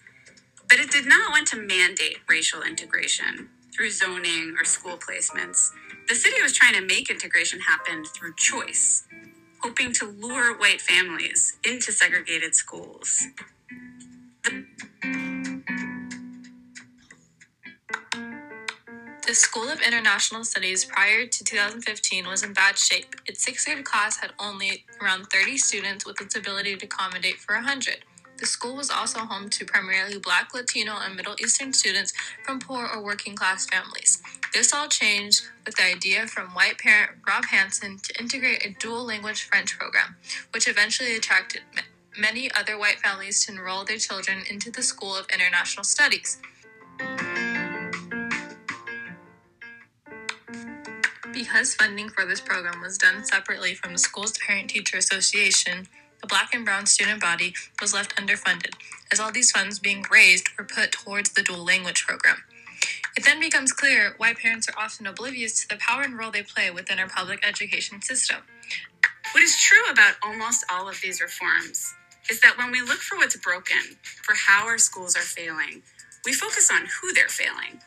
But 0.69 0.79
it 0.79 0.91
did 0.91 1.05
not 1.05 1.31
want 1.31 1.47
to 1.49 1.57
mandate 1.57 2.19
racial 2.27 2.63
integration 2.63 3.49
through 3.73 3.91
zoning 3.91 4.55
or 4.59 4.65
school 4.65 4.97
placements. 4.97 5.71
The 6.09 6.15
city 6.15 6.41
was 6.41 6.53
trying 6.53 6.75
to 6.75 6.81
make 6.81 7.09
integration 7.09 7.59
happen 7.61 8.05
through 8.05 8.35
choice, 8.37 9.05
hoping 9.61 9.93
to 9.93 10.07
lure 10.07 10.57
white 10.57 10.81
families 10.81 11.57
into 11.67 11.91
segregated 11.91 12.55
schools. 12.55 13.27
School 19.35 19.67
of 19.67 19.81
International 19.81 20.45
Studies 20.45 20.85
prior 20.85 21.25
to 21.25 21.43
2015 21.43 22.25
was 22.25 22.41
in 22.41 22.53
bad 22.53 22.77
shape. 22.77 23.15
Its 23.25 23.43
sixth 23.43 23.65
grade 23.65 23.83
class 23.83 24.17
had 24.17 24.31
only 24.39 24.85
around 25.01 25.25
30 25.25 25.57
students 25.57 26.05
with 26.05 26.21
its 26.21 26.37
ability 26.37 26.77
to 26.77 26.85
accommodate 26.85 27.35
for 27.39 27.55
100. 27.55 28.05
The 28.37 28.45
school 28.45 28.77
was 28.77 28.89
also 28.89 29.19
home 29.19 29.49
to 29.49 29.65
primarily 29.65 30.19
black, 30.19 30.53
Latino, 30.53 30.93
and 31.03 31.17
Middle 31.17 31.35
Eastern 31.39 31.73
students 31.73 32.13
from 32.43 32.59
poor 32.59 32.87
or 32.87 33.03
working 33.03 33.35
class 33.35 33.65
families. 33.65 34.23
This 34.53 34.73
all 34.73 34.87
changed 34.87 35.41
with 35.65 35.75
the 35.75 35.83
idea 35.83 36.27
from 36.27 36.51
white 36.51 36.77
parent 36.77 37.11
Rob 37.27 37.45
Hanson 37.45 37.99
to 38.03 38.19
integrate 38.19 38.65
a 38.65 38.75
dual 38.79 39.05
language 39.05 39.43
French 39.43 39.77
program, 39.77 40.15
which 40.51 40.69
eventually 40.69 41.15
attracted 41.15 41.61
many 42.17 42.49
other 42.53 42.77
white 42.77 42.99
families 42.99 43.45
to 43.45 43.51
enroll 43.51 43.83
their 43.83 43.97
children 43.97 44.43
into 44.49 44.71
the 44.71 44.81
School 44.83 45.13
of 45.13 45.27
International 45.29 45.83
Studies. 45.83 46.39
Because 51.35 51.75
funding 51.75 52.07
for 52.07 52.25
this 52.25 52.39
program 52.39 52.81
was 52.81 52.97
done 52.97 53.25
separately 53.25 53.73
from 53.73 53.91
the 53.91 53.99
school's 53.99 54.37
parent 54.37 54.69
teacher 54.69 54.95
association, 54.95 55.89
the 56.21 56.27
black 56.27 56.53
and 56.53 56.63
brown 56.63 56.85
student 56.85 57.19
body 57.19 57.53
was 57.81 57.93
left 57.93 58.15
underfunded, 58.15 58.73
as 59.11 59.19
all 59.19 59.33
these 59.33 59.51
funds 59.51 59.77
being 59.77 60.05
raised 60.09 60.47
were 60.57 60.63
put 60.63 60.93
towards 60.93 61.31
the 61.31 61.43
dual 61.43 61.65
language 61.65 62.07
program. 62.07 62.37
It 63.17 63.25
then 63.25 63.41
becomes 63.41 63.73
clear 63.73 64.13
why 64.15 64.33
parents 64.33 64.69
are 64.69 64.79
often 64.81 65.07
oblivious 65.07 65.59
to 65.59 65.67
the 65.67 65.75
power 65.75 66.03
and 66.03 66.17
role 66.17 66.31
they 66.31 66.41
play 66.41 66.71
within 66.71 66.99
our 66.99 67.09
public 67.09 67.45
education 67.45 68.01
system. 68.01 68.37
What 69.33 69.43
is 69.43 69.59
true 69.59 69.91
about 69.91 70.15
almost 70.23 70.63
all 70.71 70.87
of 70.87 71.01
these 71.01 71.19
reforms 71.19 71.93
is 72.29 72.39
that 72.39 72.57
when 72.57 72.71
we 72.71 72.79
look 72.79 72.99
for 72.99 73.17
what's 73.17 73.35
broken, 73.35 73.97
for 74.23 74.35
how 74.35 74.65
our 74.65 74.77
schools 74.77 75.17
are 75.17 75.19
failing, 75.19 75.83
we 76.23 76.31
focus 76.31 76.71
on 76.71 76.87
who 77.01 77.11
they're 77.11 77.27
failing 77.27 77.81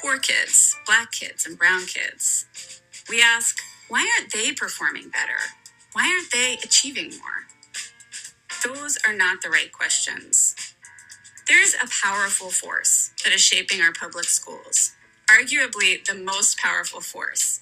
poor 0.00 0.18
kids, 0.18 0.76
black 0.86 1.10
kids, 1.12 1.46
and 1.46 1.58
brown 1.58 1.84
kids. 1.86 2.77
We 3.08 3.22
ask, 3.22 3.58
why 3.88 4.10
aren't 4.18 4.32
they 4.32 4.52
performing 4.52 5.08
better? 5.08 5.38
Why 5.94 6.08
aren't 6.08 6.30
they 6.32 6.58
achieving 6.62 7.10
more? 7.18 7.46
Those 8.64 8.98
are 9.06 9.14
not 9.14 9.42
the 9.42 9.50
right 9.50 9.72
questions. 9.72 10.54
There's 11.48 11.74
a 11.74 11.88
powerful 12.02 12.50
force 12.50 13.12
that 13.24 13.32
is 13.32 13.40
shaping 13.40 13.80
our 13.80 13.92
public 13.92 14.26
schools, 14.26 14.92
arguably 15.30 16.04
the 16.04 16.14
most 16.14 16.58
powerful 16.58 17.00
force. 17.00 17.60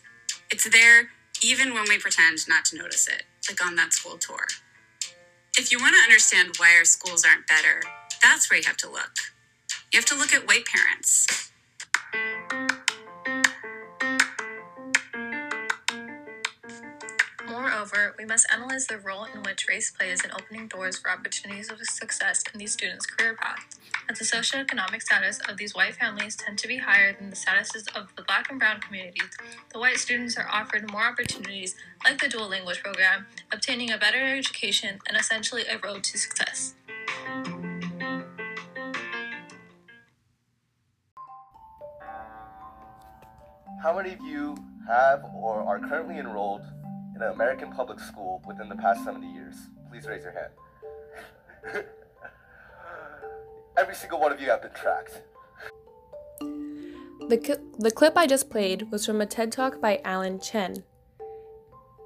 It's 0.50 0.68
there 0.68 1.10
even 1.42 1.74
when 1.74 1.84
we 1.88 1.98
pretend 1.98 2.38
not 2.48 2.64
to 2.66 2.76
notice 2.76 3.08
it, 3.08 3.24
like 3.48 3.64
on 3.64 3.76
that 3.76 3.92
school 3.92 4.18
tour. 4.18 4.46
If 5.58 5.70
you 5.72 5.78
want 5.78 5.94
to 5.96 6.02
understand 6.02 6.56
why 6.58 6.74
our 6.76 6.84
schools 6.84 7.24
aren't 7.24 7.46
better, 7.46 7.82
that's 8.22 8.50
where 8.50 8.58
you 8.58 8.66
have 8.66 8.76
to 8.78 8.90
look. 8.90 9.12
You 9.92 9.98
have 9.98 10.06
to 10.06 10.16
look 10.16 10.34
at 10.34 10.48
white 10.48 10.66
parents. 10.66 11.45
We 18.18 18.24
must 18.24 18.46
analyze 18.52 18.86
the 18.86 18.98
role 18.98 19.24
in 19.24 19.42
which 19.42 19.66
race 19.68 19.90
plays 19.90 20.24
in 20.24 20.30
opening 20.32 20.68
doors 20.68 20.96
for 20.96 21.10
opportunities 21.10 21.70
of 21.70 21.78
success 21.80 22.42
in 22.52 22.58
these 22.58 22.72
students' 22.72 23.06
career 23.06 23.34
paths. 23.34 23.76
As 24.08 24.18
the 24.18 24.24
socioeconomic 24.24 25.02
status 25.02 25.40
of 25.48 25.56
these 25.56 25.74
white 25.74 25.96
families 25.96 26.36
tend 26.36 26.58
to 26.58 26.68
be 26.68 26.78
higher 26.78 27.12
than 27.12 27.30
the 27.30 27.36
statuses 27.36 27.88
of 27.94 28.14
the 28.16 28.22
black 28.22 28.50
and 28.50 28.58
brown 28.58 28.80
communities, 28.80 29.30
the 29.72 29.78
white 29.78 29.98
students 29.98 30.36
are 30.36 30.48
offered 30.50 30.90
more 30.90 31.06
opportunities, 31.06 31.74
like 32.04 32.20
the 32.20 32.28
dual 32.28 32.48
language 32.48 32.82
program, 32.82 33.26
obtaining 33.52 33.90
a 33.90 33.98
better 33.98 34.20
education, 34.20 35.00
and 35.08 35.18
essentially 35.18 35.64
a 35.66 35.78
road 35.78 36.04
to 36.04 36.18
success. 36.18 36.74
How 43.82 43.94
many 43.94 44.14
of 44.14 44.20
you 44.20 44.56
have 44.88 45.24
or 45.34 45.60
are 45.60 45.78
currently 45.78 46.18
enrolled 46.18 46.62
in 47.16 47.22
an 47.22 47.32
American 47.32 47.72
public 47.72 47.98
school 47.98 48.42
within 48.46 48.68
the 48.68 48.76
past 48.76 49.04
70 49.04 49.26
years? 49.26 49.54
Please 49.90 50.06
raise 50.06 50.22
your 50.22 50.32
hand. 50.32 51.84
Every 53.78 53.94
single 53.94 54.20
one 54.20 54.32
of 54.32 54.40
you 54.40 54.48
have 54.48 54.62
been 54.62 54.72
tracked. 54.72 55.22
The, 56.40 57.60
the 57.78 57.90
clip 57.90 58.16
I 58.16 58.26
just 58.26 58.50
played 58.50 58.90
was 58.90 59.04
from 59.04 59.20
a 59.20 59.26
TED 59.26 59.50
Talk 59.50 59.80
by 59.80 60.00
Alan 60.04 60.38
Chen. 60.38 60.84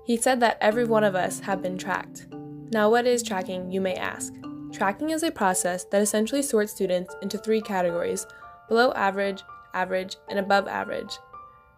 He 0.07 0.17
said 0.17 0.41
that 0.41 0.59
every 0.61 0.85
one 0.85 1.05
of 1.05 1.15
us 1.15 1.41
have 1.41 1.61
been 1.63 1.77
tracked. 1.77 2.27
Now, 2.73 2.89
what 2.91 3.07
is 3.07 3.23
tracking, 3.23 3.71
you 3.71 3.81
may 3.81 3.95
ask? 3.95 4.33
Tracking 4.73 5.11
is 5.11 5.23
a 5.23 5.31
process 5.31 5.85
that 5.85 6.01
essentially 6.01 6.43
sorts 6.43 6.73
students 6.73 7.15
into 7.21 7.37
three 7.37 7.61
categories 7.61 8.27
below 8.69 8.93
average, 8.93 9.43
average, 9.75 10.17
and 10.29 10.39
above 10.39 10.67
average. 10.67 11.19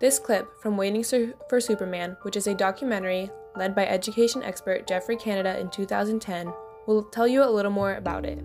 This 0.02 0.18
clip 0.18 0.60
from 0.60 0.76
Waiting 0.76 1.04
for 1.48 1.60
Superman, 1.60 2.16
which 2.22 2.34
is 2.34 2.48
a 2.48 2.54
documentary 2.56 3.30
led 3.54 3.72
by 3.72 3.86
education 3.86 4.42
expert 4.42 4.84
Geoffrey 4.84 5.14
Canada 5.14 5.60
in 5.60 5.70
2010, 5.70 6.52
will 6.88 7.04
tell 7.04 7.28
you 7.28 7.44
a 7.44 7.48
little 7.48 7.70
more 7.70 7.94
about 7.94 8.26
it. 8.26 8.40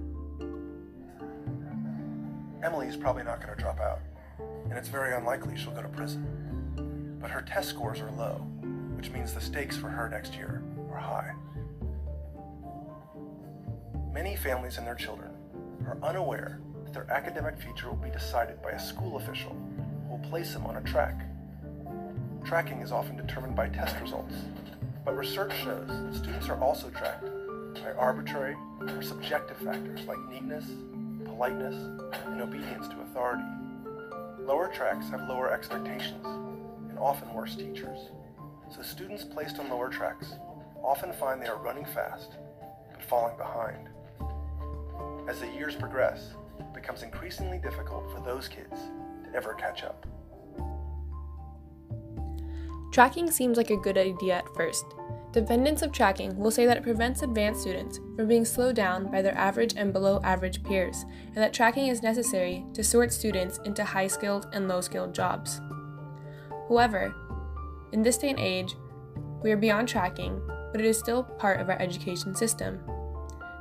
Emily 2.61 2.85
is 2.85 2.95
probably 2.95 3.23
not 3.23 3.41
going 3.41 3.57
to 3.57 3.59
drop 3.59 3.79
out, 3.79 4.01
and 4.69 4.73
it's 4.73 4.87
very 4.87 5.15
unlikely 5.15 5.57
she'll 5.57 5.71
go 5.71 5.81
to 5.81 5.87
prison. 5.87 7.17
But 7.19 7.31
her 7.31 7.41
test 7.41 7.69
scores 7.69 8.01
are 8.01 8.11
low, 8.11 8.35
which 8.95 9.09
means 9.09 9.33
the 9.33 9.41
stakes 9.41 9.75
for 9.75 9.89
her 9.89 10.07
next 10.07 10.35
year 10.35 10.61
are 10.91 10.99
high. 10.99 11.33
Many 14.13 14.35
families 14.35 14.77
and 14.77 14.85
their 14.85 14.93
children 14.93 15.31
are 15.87 15.97
unaware 16.03 16.61
that 16.83 16.93
their 16.93 17.09
academic 17.09 17.59
future 17.59 17.89
will 17.89 17.95
be 17.95 18.11
decided 18.11 18.61
by 18.61 18.73
a 18.73 18.79
school 18.79 19.17
official 19.17 19.57
who 20.03 20.09
will 20.11 20.29
place 20.29 20.53
them 20.53 20.67
on 20.67 20.77
a 20.77 20.81
track 20.83 21.23
Tracking 22.48 22.80
is 22.80 22.94
often 22.94 23.18
determined 23.18 23.58
by 23.58 23.68
test 23.68 24.00
results, 24.00 24.34
but 25.04 25.18
research 25.18 25.51
shows 25.66 25.86
that 25.89 26.16
students 26.16 26.48
are 26.48 26.58
also 26.62 26.89
tracked 26.92 27.25
by 27.74 27.92
arbitrary 27.98 28.56
or 28.80 29.01
subjective 29.01 29.58
factors 29.58 30.00
like 30.08 30.18
neatness, 30.30 30.63
politeness, 31.25 31.75
and 32.25 32.39
obedience 32.39 32.88
to 32.88 33.01
authority. 33.01 33.44
Lower 34.39 34.70
tracks 34.70 35.10
have 35.10 35.27
lower 35.27 35.51
expectations 35.51 36.25
and 36.25 36.98
often 36.98 37.34
worse 37.34 37.54
teachers, 37.54 38.00
so 38.74 38.82
students 38.82 39.25
placed 39.25 39.60
on 39.60 39.70
lower 39.70 39.89
tracks 39.89 40.36
often 40.82 41.12
find 41.12 41.42
they 41.42 41.48
are 41.48 41.62
running 41.62 41.84
fast 41.84 42.38
but 42.94 43.04
falling 43.04 43.36
behind. 43.36 43.89
As 45.27 45.42
the 45.42 45.48
years 45.48 45.75
progress, 45.75 46.30
it 46.62 46.74
becomes 46.74 47.04
increasingly 47.04 47.58
difficult 47.58 48.10
for 48.10 48.22
those 48.22 48.48
kids 48.48 48.80
to 49.25 49.36
ever 49.36 49.54
catch 49.54 49.84
up. 49.84 50.08
Tracking 52.91 53.29
seems 53.29 53.58
like 53.58 53.70
a 53.70 53.77
good 53.77 53.98
idea 53.98 54.36
at 54.38 54.56
first. 54.56 54.86
Defendants 55.34 55.82
of 55.82 55.91
tracking 55.91 56.36
will 56.38 56.50
say 56.50 56.65
that 56.65 56.77
it 56.77 56.84
prevents 56.84 57.22
advanced 57.22 57.62
students 57.62 58.00
from 58.15 58.27
being 58.27 58.46
slowed 58.46 58.75
down 58.75 59.12
by 59.12 59.22
their 59.22 59.38
average 59.38 59.74
and 59.75 59.94
below 59.94 60.20
average 60.24 60.63
peers, 60.63 61.06
and 61.27 61.38
that 61.38 61.53
tracking 61.53 61.88
is 61.88 62.01
necessary 62.01 62.65
to 62.74 62.84
sort 62.84 63.12
students 63.12 63.60
into 63.65 63.84
high 63.84 64.08
skilled 64.08 64.48
and 64.53 64.67
low 64.67 64.82
skilled 64.82 65.13
jobs. 65.13 65.62
However, 66.70 67.13
in 67.91 68.01
this 68.01 68.17
day 68.17 68.29
and 68.29 68.39
age, 68.39 68.75
we 69.44 69.51
are 69.51 69.58
beyond 69.58 69.88
tracking, 69.88 70.41
but 70.72 70.82
it 70.82 70.88
is 70.88 70.98
still 70.98 71.24
part 71.24 71.60
of 71.60 71.70
our 71.70 71.79
education 71.79 72.34
system. 72.34 72.79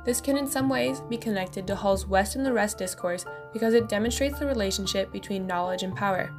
This 0.05 0.21
can 0.21 0.37
in 0.37 0.47
some 0.47 0.69
ways 0.69 1.01
be 1.01 1.17
connected 1.17 1.67
to 1.67 1.75
Hall's 1.75 2.07
West 2.07 2.37
and 2.37 2.45
the 2.45 2.53
Rest 2.53 2.77
discourse 2.77 3.25
because 3.51 3.73
it 3.73 3.89
demonstrates 3.89 4.39
the 4.39 4.45
relationship 4.45 5.11
between 5.11 5.45
knowledge 5.45 5.83
and 5.83 5.95
power. 5.95 6.31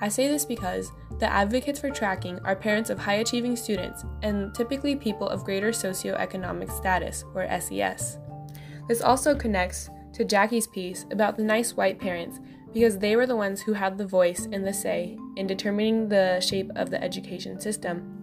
I 0.00 0.08
say 0.08 0.28
this 0.28 0.44
because 0.44 0.92
the 1.18 1.32
advocates 1.32 1.80
for 1.80 1.90
tracking 1.90 2.38
are 2.40 2.56
parents 2.56 2.90
of 2.90 2.98
high 2.98 3.14
achieving 3.14 3.56
students 3.56 4.04
and 4.22 4.54
typically 4.54 4.96
people 4.96 5.28
of 5.28 5.44
greater 5.44 5.70
socioeconomic 5.70 6.70
status, 6.70 7.24
or 7.34 7.48
SES. 7.60 8.18
This 8.88 9.00
also 9.00 9.34
connects 9.34 9.88
to 10.14 10.24
Jackie's 10.24 10.66
piece 10.66 11.06
about 11.10 11.36
the 11.36 11.44
nice 11.44 11.76
white 11.76 11.98
parents 11.98 12.40
because 12.72 12.98
they 12.98 13.16
were 13.16 13.26
the 13.26 13.36
ones 13.36 13.60
who 13.60 13.72
had 13.72 13.96
the 13.96 14.06
voice 14.06 14.48
and 14.50 14.66
the 14.66 14.72
say 14.72 15.16
in 15.36 15.46
determining 15.46 16.08
the 16.08 16.40
shape 16.40 16.70
of 16.76 16.90
the 16.90 17.02
education 17.02 17.60
system. 17.60 18.20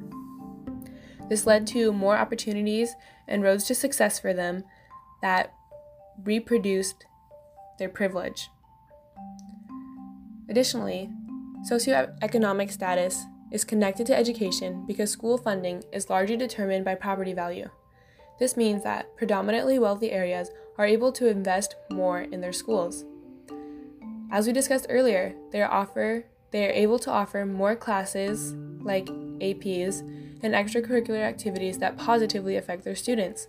This 1.29 1.47
led 1.47 1.65
to 1.67 1.93
more 1.93 2.17
opportunities 2.17 2.93
and 3.27 3.41
roads 3.41 3.63
to 3.65 3.75
success 3.75 4.19
for 4.19 4.33
them 4.33 4.65
that 5.21 5.53
reproduced 6.23 7.05
their 7.79 7.87
privilege. 7.89 8.49
Additionally, 10.49 11.09
socioeconomic 11.69 12.71
status 12.71 13.23
is 13.51 13.63
connected 13.63 14.07
to 14.07 14.15
education 14.15 14.85
because 14.87 15.11
school 15.11 15.37
funding 15.37 15.83
is 15.91 16.09
largely 16.09 16.37
determined 16.37 16.85
by 16.85 16.95
property 16.95 17.33
value. 17.33 17.69
This 18.39 18.57
means 18.57 18.83
that 18.83 19.15
predominantly 19.17 19.77
wealthy 19.77 20.11
areas 20.11 20.49
are 20.77 20.85
able 20.85 21.11
to 21.11 21.27
invest 21.27 21.75
more 21.91 22.21
in 22.21 22.41
their 22.41 22.53
schools. 22.53 23.05
As 24.31 24.47
we 24.47 24.53
discussed 24.53 24.87
earlier, 24.89 25.35
they 25.51 25.61
offer 25.61 26.25
they 26.51 26.67
are 26.67 26.71
able 26.71 26.99
to 26.99 27.11
offer 27.11 27.45
more 27.45 27.75
classes 27.75 28.53
like 28.81 29.05
APs 29.05 30.01
and 30.43 30.53
extracurricular 30.53 31.21
activities 31.21 31.77
that 31.77 31.97
positively 31.97 32.57
affect 32.57 32.83
their 32.83 32.95
students. 32.95 33.47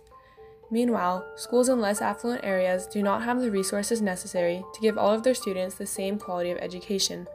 Meanwhile, 0.71 1.25
schools 1.35 1.69
in 1.69 1.81
less 1.81 2.01
affluent 2.01 2.43
areas 2.43 2.87
do 2.87 3.03
not 3.03 3.23
have 3.23 3.41
the 3.41 3.51
resources 3.51 4.01
necessary 4.01 4.63
to 4.73 4.81
give 4.81 4.97
all 4.97 5.11
of 5.11 5.23
their 5.23 5.33
students 5.33 5.75
the 5.75 5.85
same 5.85 6.17
quality 6.17 6.49
of 6.49 6.57
education. 6.59 7.27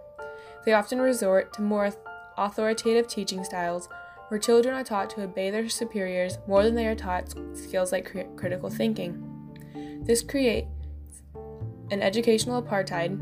They 0.69 0.75
often 0.75 1.01
resort 1.01 1.55
to 1.55 1.63
more 1.63 1.91
authoritative 2.37 3.09
teaching 3.09 3.43
styles 3.43 3.89
where 4.29 4.39
children 4.39 4.75
are 4.75 4.85
taught 4.85 5.09
to 5.09 5.23
obey 5.23 5.49
their 5.49 5.67
superiors 5.67 6.37
more 6.47 6.63
than 6.63 6.75
they 6.75 6.87
are 6.87 6.95
taught 6.95 7.33
skills 7.55 7.91
like 7.91 8.11
cr- 8.11 8.29
critical 8.37 8.69
thinking. 8.69 10.03
This 10.05 10.21
creates 10.21 10.69
an 11.91 12.03
educational 12.03 12.63
apartheid, 12.63 13.19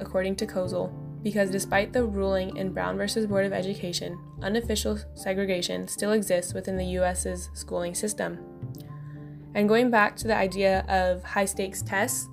according 0.00 0.36
to 0.36 0.46
Kozol, 0.46 0.92
because 1.24 1.50
despite 1.50 1.92
the 1.92 2.04
ruling 2.04 2.56
in 2.56 2.72
Brown 2.72 2.96
versus 2.96 3.26
Board 3.26 3.46
of 3.46 3.52
Education, 3.52 4.16
unofficial 4.40 5.00
segregation 5.14 5.88
still 5.88 6.12
exists 6.12 6.54
within 6.54 6.76
the 6.76 6.86
US's 7.00 7.50
schooling 7.54 7.96
system. 7.96 8.38
And 9.56 9.68
going 9.68 9.90
back 9.90 10.14
to 10.18 10.28
the 10.28 10.36
idea 10.36 10.84
of 10.88 11.24
high 11.24 11.46
stakes 11.46 11.82
tests, 11.82 12.28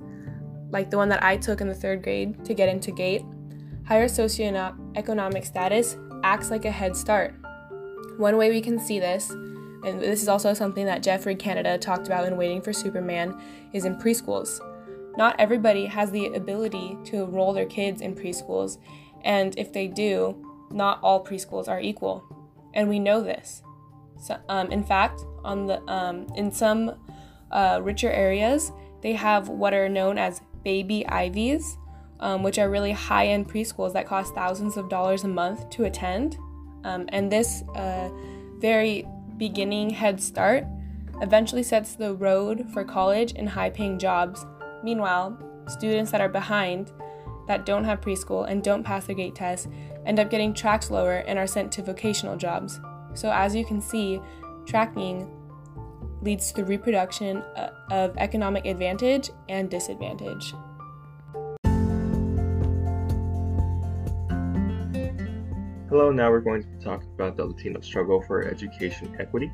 like 0.69 0.91
the 0.91 0.97
one 0.97 1.09
that 1.09 1.23
I 1.23 1.37
took 1.37 1.59
in 1.59 1.67
the 1.67 1.73
third 1.73 2.03
grade 2.03 2.45
to 2.45 2.53
get 2.53 2.69
into 2.69 2.91
GATE, 2.91 3.25
higher 3.91 4.07
socioeconomic 4.07 5.45
status 5.45 5.97
acts 6.23 6.49
like 6.49 6.63
a 6.63 6.71
head 6.71 6.95
start. 6.95 7.35
One 8.15 8.37
way 8.37 8.49
we 8.49 8.61
can 8.61 8.79
see 8.79 9.01
this, 9.01 9.31
and 9.31 9.99
this 9.99 10.21
is 10.21 10.29
also 10.29 10.53
something 10.53 10.85
that 10.85 11.03
Geoffrey 11.03 11.35
Canada 11.35 11.77
talked 11.77 12.07
about 12.07 12.25
in 12.25 12.37
Waiting 12.37 12.61
for 12.61 12.71
Superman, 12.71 13.37
is 13.73 13.83
in 13.83 13.97
preschools. 13.97 14.61
Not 15.17 15.37
everybody 15.37 15.87
has 15.87 16.09
the 16.09 16.27
ability 16.27 16.97
to 17.07 17.23
enroll 17.23 17.51
their 17.51 17.65
kids 17.65 17.99
in 17.99 18.15
preschools, 18.15 18.77
and 19.25 19.53
if 19.59 19.73
they 19.73 19.89
do, 19.89 20.41
not 20.71 21.01
all 21.03 21.21
preschools 21.21 21.67
are 21.67 21.81
equal. 21.81 22.23
And 22.73 22.87
we 22.87 22.97
know 22.97 23.21
this. 23.21 23.61
So, 24.21 24.39
um, 24.47 24.71
in 24.71 24.85
fact, 24.85 25.19
on 25.43 25.67
the 25.67 25.81
um, 25.91 26.27
in 26.37 26.49
some 26.49 26.95
uh, 27.51 27.81
richer 27.83 28.09
areas, 28.09 28.71
they 29.01 29.11
have 29.11 29.49
what 29.49 29.73
are 29.73 29.89
known 29.89 30.17
as 30.17 30.39
baby 30.63 31.05
Ivies, 31.09 31.75
um, 32.21 32.43
which 32.43 32.59
are 32.59 32.69
really 32.69 32.91
high 32.91 33.27
end 33.27 33.49
preschools 33.49 33.93
that 33.93 34.07
cost 34.07 34.33
thousands 34.33 34.77
of 34.77 34.89
dollars 34.89 35.23
a 35.23 35.27
month 35.27 35.69
to 35.71 35.85
attend. 35.85 36.37
Um, 36.83 37.05
and 37.09 37.31
this 37.31 37.63
uh, 37.75 38.09
very 38.57 39.07
beginning 39.37 39.89
head 39.89 40.21
start 40.21 40.65
eventually 41.21 41.63
sets 41.63 41.95
the 41.95 42.13
road 42.13 42.67
for 42.73 42.83
college 42.83 43.33
and 43.35 43.49
high 43.49 43.69
paying 43.69 43.99
jobs. 43.99 44.45
Meanwhile, 44.83 45.37
students 45.67 46.11
that 46.11 46.21
are 46.21 46.29
behind, 46.29 46.91
that 47.47 47.65
don't 47.65 47.83
have 47.83 48.01
preschool 48.01 48.49
and 48.49 48.63
don't 48.63 48.83
pass 48.83 49.05
their 49.05 49.15
gate 49.15 49.35
test, 49.35 49.67
end 50.05 50.19
up 50.19 50.29
getting 50.29 50.53
tracked 50.53 50.89
lower 50.89 51.17
and 51.27 51.37
are 51.37 51.47
sent 51.47 51.71
to 51.73 51.81
vocational 51.81 52.37
jobs. 52.37 52.79
So, 53.13 53.31
as 53.31 53.55
you 53.55 53.65
can 53.65 53.81
see, 53.81 54.21
tracking 54.65 55.29
leads 56.21 56.51
to 56.51 56.61
the 56.61 56.65
reproduction 56.65 57.37
uh, 57.37 57.71
of 57.91 58.15
economic 58.17 58.65
advantage 58.65 59.29
and 59.49 59.69
disadvantage. 59.69 60.53
Hello, 65.91 66.09
now 66.09 66.31
we're 66.31 66.39
going 66.39 66.61
to 66.61 66.69
be 66.69 66.81
talking 66.81 67.09
about 67.15 67.35
the 67.35 67.43
Latino 67.43 67.81
struggle 67.81 68.21
for 68.21 68.47
education 68.47 69.13
equity. 69.19 69.51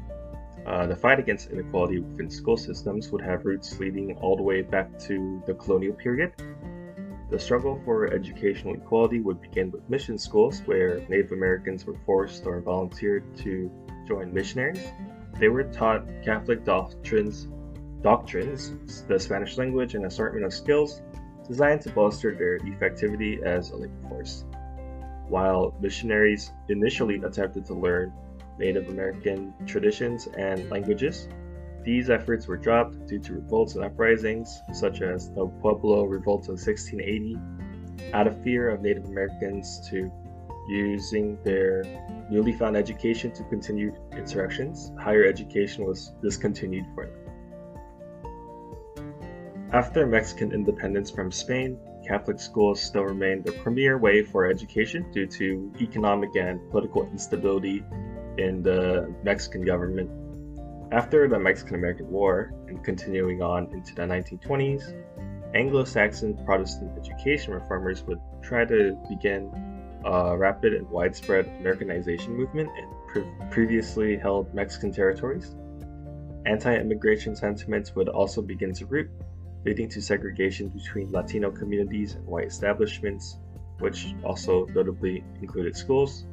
Uh, 0.67 0.85
the 0.85 0.95
fight 0.95 1.17
against 1.17 1.49
inequality 1.49 1.97
within 1.97 2.29
school 2.29 2.55
systems 2.55 3.09
would 3.11 3.23
have 3.23 3.43
roots 3.43 3.79
leading 3.79 4.15
all 4.17 4.37
the 4.37 4.43
way 4.43 4.61
back 4.61 4.99
to 4.99 5.41
the 5.47 5.55
colonial 5.55 5.95
period. 5.95 6.31
The 7.31 7.39
struggle 7.39 7.81
for 7.83 8.13
educational 8.13 8.75
equality 8.75 9.19
would 9.19 9.41
begin 9.41 9.71
with 9.71 9.89
mission 9.89 10.19
schools, 10.19 10.61
where 10.67 10.99
Native 11.09 11.31
Americans 11.31 11.87
were 11.87 11.97
forced 12.05 12.45
or 12.45 12.61
volunteered 12.61 13.35
to 13.37 13.71
join 14.07 14.31
missionaries. 14.31 14.91
They 15.39 15.49
were 15.49 15.63
taught 15.63 16.05
Catholic 16.23 16.63
doctrines, 16.63 17.47
doctrines, 18.03 19.03
the 19.07 19.19
Spanish 19.19 19.57
language, 19.57 19.95
and 19.95 20.05
assortment 20.05 20.45
of 20.45 20.53
skills 20.53 21.01
designed 21.47 21.81
to 21.81 21.89
bolster 21.89 22.35
their 22.35 22.59
effectivity 22.59 23.41
as 23.41 23.71
a 23.71 23.77
labor 23.77 24.07
force. 24.07 24.45
While 25.29 25.73
missionaries 25.81 26.51
initially 26.69 27.15
attempted 27.15 27.65
to 27.65 27.73
learn 27.73 28.13
Native 28.57 28.87
American 28.89 29.53
traditions 29.65 30.27
and 30.37 30.69
languages, 30.69 31.27
these 31.83 32.09
efforts 32.09 32.47
were 32.47 32.57
dropped 32.57 33.07
due 33.07 33.19
to 33.19 33.33
revolts 33.33 33.75
and 33.75 33.83
uprisings, 33.83 34.61
such 34.73 35.01
as 35.01 35.29
the 35.31 35.47
Pueblo 35.61 36.03
Revolt 36.03 36.43
of 36.49 36.59
1680, 36.59 37.37
out 38.13 38.27
of 38.27 38.41
fear 38.43 38.69
of 38.69 38.81
Native 38.81 39.05
Americans 39.05 39.87
to 39.89 40.11
using 40.67 41.37
their 41.43 41.83
newly 42.29 42.51
found 42.51 42.75
education 42.75 43.31
to 43.31 43.43
continue 43.45 43.93
insurrections. 44.11 44.91
Higher 44.99 45.25
education 45.25 45.85
was 45.85 46.11
discontinued 46.21 46.85
for 46.93 47.05
them. 47.05 47.15
After 49.71 50.05
Mexican 50.05 50.51
independence 50.51 51.11
from 51.11 51.31
Spain, 51.31 51.77
Catholic 52.07 52.39
schools 52.39 52.81
still 52.81 53.03
remain 53.03 53.43
the 53.43 53.51
premier 53.51 53.97
way 53.97 54.23
for 54.23 54.45
education 54.45 55.11
due 55.11 55.27
to 55.27 55.71
economic 55.81 56.35
and 56.35 56.59
political 56.71 57.03
instability 57.11 57.83
in 58.37 58.63
the 58.63 59.13
Mexican 59.23 59.65
government. 59.65 60.09
After 60.91 61.27
the 61.27 61.37
Mexican 61.37 61.75
American 61.75 62.09
War 62.09 62.53
and 62.67 62.81
continuing 62.83 63.41
on 63.41 63.67
into 63.73 63.93
the 63.93 64.03
1920s, 64.03 64.93
Anglo 65.53 65.83
Saxon 65.83 66.37
Protestant 66.45 66.91
education 66.97 67.53
reformers 67.53 68.03
would 68.03 68.19
try 68.41 68.63
to 68.63 68.97
begin 69.09 69.51
a 70.05 70.37
rapid 70.37 70.73
and 70.73 70.89
widespread 70.89 71.47
Americanization 71.59 72.37
movement 72.37 72.69
in 72.77 72.89
pre- 73.07 73.47
previously 73.51 74.15
held 74.15 74.53
Mexican 74.53 74.93
territories. 74.93 75.55
Anti 76.45 76.73
immigration 76.73 77.35
sentiments 77.35 77.93
would 77.95 78.07
also 78.07 78.41
begin 78.41 78.73
to 78.73 78.85
root 78.85 79.09
leading 79.67 79.89
to 79.89 80.01
segregation 80.01 80.69
between 80.69 81.11
Latino 81.11 81.51
communities 81.51 82.15
and 82.15 82.25
white 82.25 82.47
establishments, 82.47 83.37
which 83.79 84.15
also 84.23 84.65
notably 84.67 85.25
included 85.41 85.75
schools. 85.75 86.25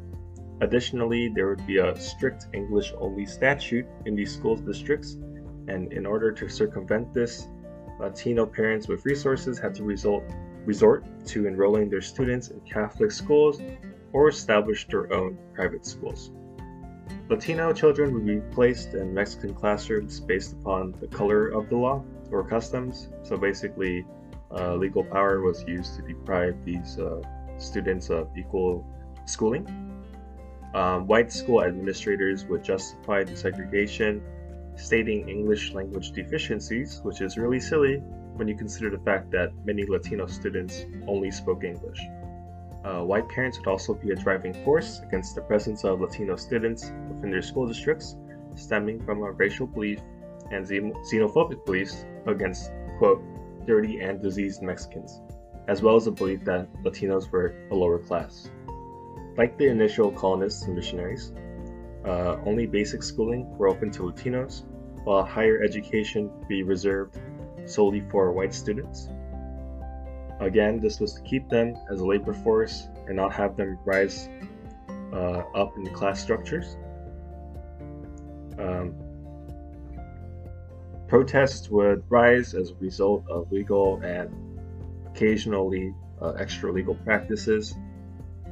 Additionally, 0.60 1.32
there 1.34 1.48
would 1.48 1.66
be 1.66 1.78
a 1.78 1.98
strict 1.98 2.46
English 2.52 2.92
only 3.00 3.26
statute 3.26 3.86
in 4.06 4.14
these 4.14 4.32
school 4.32 4.54
districts, 4.54 5.14
and 5.66 5.92
in 5.92 6.06
order 6.06 6.30
to 6.30 6.48
circumvent 6.48 7.12
this, 7.12 7.48
Latino 7.98 8.46
parents 8.46 8.86
with 8.86 9.04
resources 9.04 9.58
had 9.58 9.74
to 9.74 9.82
result, 9.82 10.22
resort 10.64 11.04
to 11.26 11.48
enrolling 11.48 11.90
their 11.90 12.00
students 12.00 12.50
in 12.50 12.60
Catholic 12.60 13.10
schools 13.10 13.60
or 14.12 14.28
establish 14.28 14.86
their 14.86 15.12
own 15.12 15.36
private 15.54 15.84
schools. 15.84 16.30
Latino 17.28 17.72
children 17.72 18.14
would 18.14 18.26
be 18.26 18.40
placed 18.54 18.94
in 18.94 19.12
Mexican 19.12 19.54
classrooms 19.54 20.20
based 20.20 20.52
upon 20.52 20.94
the 21.00 21.08
color 21.08 21.48
of 21.48 21.68
the 21.68 21.76
law, 21.76 22.04
or 22.34 22.44
customs. 22.44 23.08
So 23.22 23.36
basically, 23.36 24.04
uh, 24.50 24.74
legal 24.74 25.04
power 25.04 25.40
was 25.40 25.64
used 25.66 25.96
to 25.96 26.02
deprive 26.02 26.56
these 26.64 26.98
uh, 26.98 27.22
students 27.58 28.10
of 28.10 28.28
equal 28.36 28.86
schooling. 29.26 29.66
Um, 30.74 31.06
white 31.06 31.32
school 31.32 31.62
administrators 31.62 32.44
would 32.46 32.64
justify 32.64 33.22
the 33.22 33.36
segregation, 33.36 34.22
stating 34.76 35.28
English 35.28 35.72
language 35.72 36.10
deficiencies, 36.10 37.00
which 37.04 37.20
is 37.20 37.38
really 37.38 37.60
silly 37.60 37.98
when 38.34 38.48
you 38.48 38.56
consider 38.56 38.90
the 38.90 38.98
fact 38.98 39.30
that 39.30 39.52
many 39.64 39.86
Latino 39.86 40.26
students 40.26 40.84
only 41.06 41.30
spoke 41.30 41.62
English. 41.62 42.00
Uh, 42.84 43.02
white 43.02 43.28
parents 43.28 43.56
would 43.58 43.68
also 43.68 43.94
be 43.94 44.10
a 44.10 44.16
driving 44.16 44.52
force 44.64 45.00
against 45.06 45.36
the 45.36 45.40
presence 45.42 45.84
of 45.84 46.00
Latino 46.00 46.36
students 46.36 46.92
within 47.08 47.30
their 47.30 47.40
school 47.40 47.66
districts, 47.66 48.16
stemming 48.56 49.00
from 49.04 49.22
a 49.22 49.30
racial 49.30 49.66
belief 49.66 50.00
and 50.54 50.66
xenophobic 50.66 51.64
beliefs 51.66 52.06
against, 52.26 52.70
quote, 52.98 53.22
dirty 53.66 54.00
and 54.00 54.22
diseased 54.22 54.62
Mexicans. 54.62 55.20
as 55.68 55.82
well 55.82 55.96
as 55.96 56.04
the 56.04 56.10
belief 56.10 56.44
that 56.44 56.72
Latinos 56.82 57.30
were 57.30 57.54
a 57.70 57.74
lower 57.74 57.98
class. 57.98 58.50
Like 59.36 59.56
the 59.56 59.68
initial 59.68 60.10
colonists 60.12 60.64
and 60.64 60.74
missionaries, 60.74 61.32
uh, 62.04 62.36
only 62.44 62.66
basic 62.66 63.02
schooling 63.02 63.56
were 63.56 63.68
open 63.68 63.90
to 63.92 64.02
Latinos, 64.02 64.64
while 65.04 65.24
higher 65.24 65.62
education 65.62 66.30
be 66.48 66.62
reserved 66.62 67.18
solely 67.64 68.02
for 68.10 68.30
white 68.32 68.54
students. 68.54 69.08
Again, 70.40 70.80
this 70.80 71.00
was 71.00 71.14
to 71.14 71.22
keep 71.22 71.48
them 71.48 71.74
as 71.90 72.00
a 72.00 72.06
labor 72.06 72.34
force 72.34 72.88
and 73.06 73.16
not 73.16 73.32
have 73.32 73.56
them 73.56 73.78
rise 73.84 74.28
uh, 75.12 75.42
up 75.54 75.76
in 75.76 75.84
the 75.84 75.90
class 75.90 76.20
structures. 76.20 76.76
Um, 78.58 78.94
protests 81.08 81.68
would 81.70 82.02
rise 82.08 82.54
as 82.54 82.70
a 82.70 82.74
result 82.76 83.24
of 83.28 83.50
legal 83.52 84.00
and 84.02 84.30
occasionally 85.06 85.94
uh, 86.20 86.32
extra 86.32 86.72
legal 86.72 86.94
practices. 86.94 87.74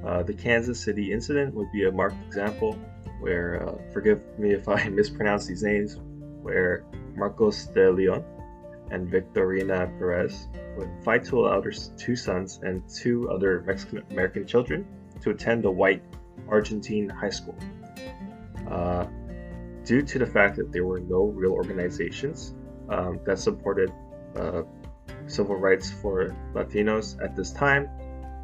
Uh, 0.05 0.23
the 0.23 0.35
Kansas 0.35 0.81
City 0.81 1.13
incident 1.13 1.55
would 1.55 1.71
be 1.73 1.87
a 1.87 1.93
marked 1.93 2.25
example 2.27 2.79
where, 3.21 3.67
uh, 3.67 3.75
forgive 3.93 4.21
me 4.39 4.53
if 4.53 4.69
I 4.69 4.89
mispronounce 5.01 5.47
these 5.47 5.63
names, 5.63 5.99
where 6.43 6.85
Marcos 7.15 7.67
de 7.67 7.91
Leon 7.91 8.25
and 8.91 9.09
Victorina 9.09 9.91
Perez 9.99 10.49
would 10.77 10.91
fight 11.05 11.25
to 11.25 11.41
allow 11.41 11.61
their 11.61 11.73
two 11.97 12.17
sons 12.17 12.61
and 12.63 12.83
two 12.89 13.31
other 13.31 13.63
Mexican 13.67 14.03
American 14.11 14.47
children 14.47 14.87
to 15.23 15.31
attend 15.31 15.65
a 15.65 15.71
white 15.71 16.03
Argentine 16.49 17.09
high 17.09 17.31
school. 17.31 17.57
Due 19.85 20.03
to 20.03 20.19
the 20.19 20.27
fact 20.27 20.57
that 20.57 20.73
there 20.73 20.85
were 20.85 21.01
no 21.01 21.25
real 21.25 21.53
organizations 21.53 22.55
um, 22.89 23.19
that 23.25 23.39
supported 23.39 23.93
uh, 24.37 24.63
civil 25.27 25.57
rights 25.57 25.91
for 25.91 26.35
Latinos 26.55 27.23
at 27.23 27.35
this 27.35 27.51
time, 27.53 27.89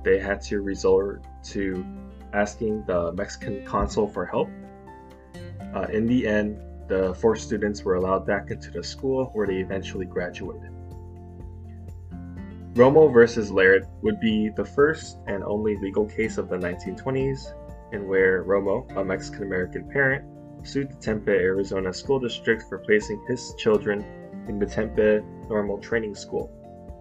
they 0.04 0.18
had 0.18 0.40
to 0.40 0.60
resort 0.60 1.24
to 1.44 1.84
asking 2.32 2.84
the 2.86 3.12
Mexican 3.12 3.64
consul 3.64 4.08
for 4.08 4.26
help. 4.26 4.48
Uh, 5.74 5.86
in 5.92 6.06
the 6.06 6.26
end, 6.26 6.60
the 6.88 7.14
four 7.14 7.36
students 7.36 7.84
were 7.84 7.94
allowed 7.94 8.26
back 8.26 8.50
into 8.50 8.70
the 8.70 8.82
school 8.82 9.26
where 9.34 9.46
they 9.46 9.56
eventually 9.56 10.06
graduated. 10.06 10.70
Romo 12.74 13.12
versus 13.12 13.50
Laird 13.50 13.86
would 14.02 14.20
be 14.20 14.50
the 14.50 14.64
first 14.64 15.18
and 15.26 15.42
only 15.42 15.76
legal 15.78 16.06
case 16.06 16.38
of 16.38 16.48
the 16.48 16.56
1920s 16.56 17.52
in 17.92 18.06
where 18.06 18.44
Romo, 18.44 18.96
a 18.96 19.04
Mexican 19.04 19.42
American 19.42 19.88
parent, 19.90 20.24
sued 20.68 20.90
the 20.90 20.96
Tempe, 20.96 21.32
Arizona 21.32 21.92
school 21.92 22.20
district 22.20 22.64
for 22.68 22.78
placing 22.78 23.24
his 23.26 23.54
children 23.56 24.04
in 24.48 24.58
the 24.58 24.66
Tempe 24.66 25.20
Normal 25.48 25.78
Training 25.78 26.14
School, 26.14 26.48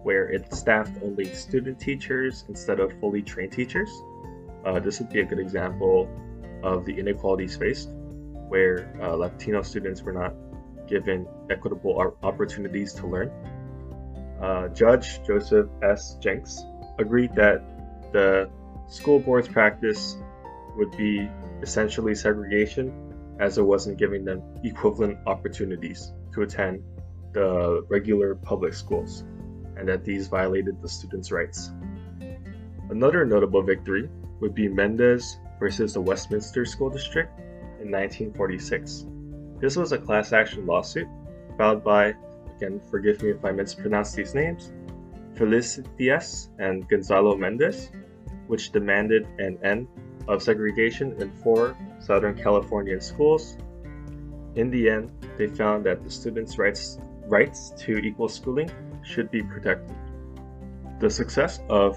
where 0.02 0.30
it 0.30 0.52
staffed 0.54 1.02
only 1.02 1.26
student 1.34 1.78
teachers 1.78 2.44
instead 2.48 2.80
of 2.80 2.92
fully 2.98 3.22
trained 3.22 3.52
teachers. 3.52 3.90
Uh, 4.64 4.80
this 4.80 4.98
would 5.00 5.10
be 5.10 5.20
a 5.20 5.24
good 5.24 5.38
example 5.38 6.08
of 6.62 6.84
the 6.86 6.98
inequalities 6.98 7.56
faced 7.56 7.90
where 8.48 8.90
uh, 9.02 9.14
Latino 9.14 9.60
students 9.62 10.02
were 10.02 10.12
not 10.12 10.34
given 10.88 11.26
equitable 11.50 12.16
opportunities 12.22 12.94
to 12.94 13.06
learn. 13.06 13.30
Uh, 14.40 14.68
Judge 14.68 15.22
Joseph 15.26 15.68
S. 15.82 16.16
Jenckes 16.20 16.60
agreed 16.98 17.34
that 17.34 17.62
the 18.12 18.48
school 18.86 19.18
board's 19.18 19.48
practice 19.48 20.16
would 20.76 20.96
be 20.96 21.28
essentially 21.60 22.14
segregation 22.14 23.07
as 23.38 23.58
it 23.58 23.62
wasn't 23.62 23.98
giving 23.98 24.24
them 24.24 24.42
equivalent 24.64 25.18
opportunities 25.26 26.12
to 26.34 26.42
attend 26.42 26.82
the 27.32 27.84
regular 27.88 28.34
public 28.34 28.74
schools, 28.74 29.24
and 29.76 29.88
that 29.88 30.04
these 30.04 30.28
violated 30.28 30.80
the 30.82 30.88
students' 30.88 31.30
rights. 31.30 31.70
Another 32.90 33.24
notable 33.24 33.62
victory 33.62 34.08
would 34.40 34.54
be 34.54 34.68
Mendez 34.68 35.38
versus 35.60 35.94
the 35.94 36.00
Westminster 36.00 36.64
School 36.64 36.90
District 36.90 37.30
in 37.80 37.90
1946. 37.90 39.06
This 39.60 39.76
was 39.76 39.92
a 39.92 39.98
class 39.98 40.32
action 40.32 40.66
lawsuit 40.66 41.08
filed 41.56 41.84
by, 41.84 42.14
again, 42.56 42.80
forgive 42.90 43.22
me 43.22 43.30
if 43.30 43.44
I 43.44 43.52
mispronounce 43.52 44.12
these 44.14 44.34
names, 44.34 44.72
Felicitas 45.34 46.48
and 46.58 46.88
Gonzalo 46.88 47.36
Mendez, 47.36 47.90
which 48.46 48.72
demanded 48.72 49.26
an 49.38 49.58
end 49.62 49.86
of 50.26 50.42
segregation 50.42 51.20
in 51.20 51.30
four 51.42 51.76
Southern 51.98 52.36
California 52.36 53.00
schools. 53.00 53.56
In 54.54 54.70
the 54.70 54.88
end, 54.88 55.10
they 55.36 55.46
found 55.46 55.84
that 55.86 56.02
the 56.02 56.10
students' 56.10 56.58
rights, 56.58 56.98
rights 57.26 57.72
to 57.78 57.98
equal 57.98 58.28
schooling 58.28 58.70
should 59.02 59.30
be 59.30 59.42
protected. 59.42 59.94
The 61.00 61.10
success 61.10 61.60
of 61.68 61.96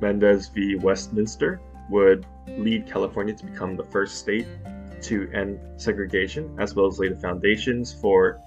Mendez 0.00 0.48
v. 0.48 0.76
Westminster 0.76 1.60
would 1.90 2.26
lead 2.48 2.86
California 2.86 3.34
to 3.34 3.46
become 3.46 3.76
the 3.76 3.84
first 3.84 4.18
state 4.18 4.46
to 5.02 5.30
end 5.32 5.58
segregation, 5.76 6.56
as 6.58 6.74
well 6.74 6.86
as 6.86 6.98
lay 6.98 7.08
the 7.08 7.16
foundations 7.16 7.92
for 7.92 8.40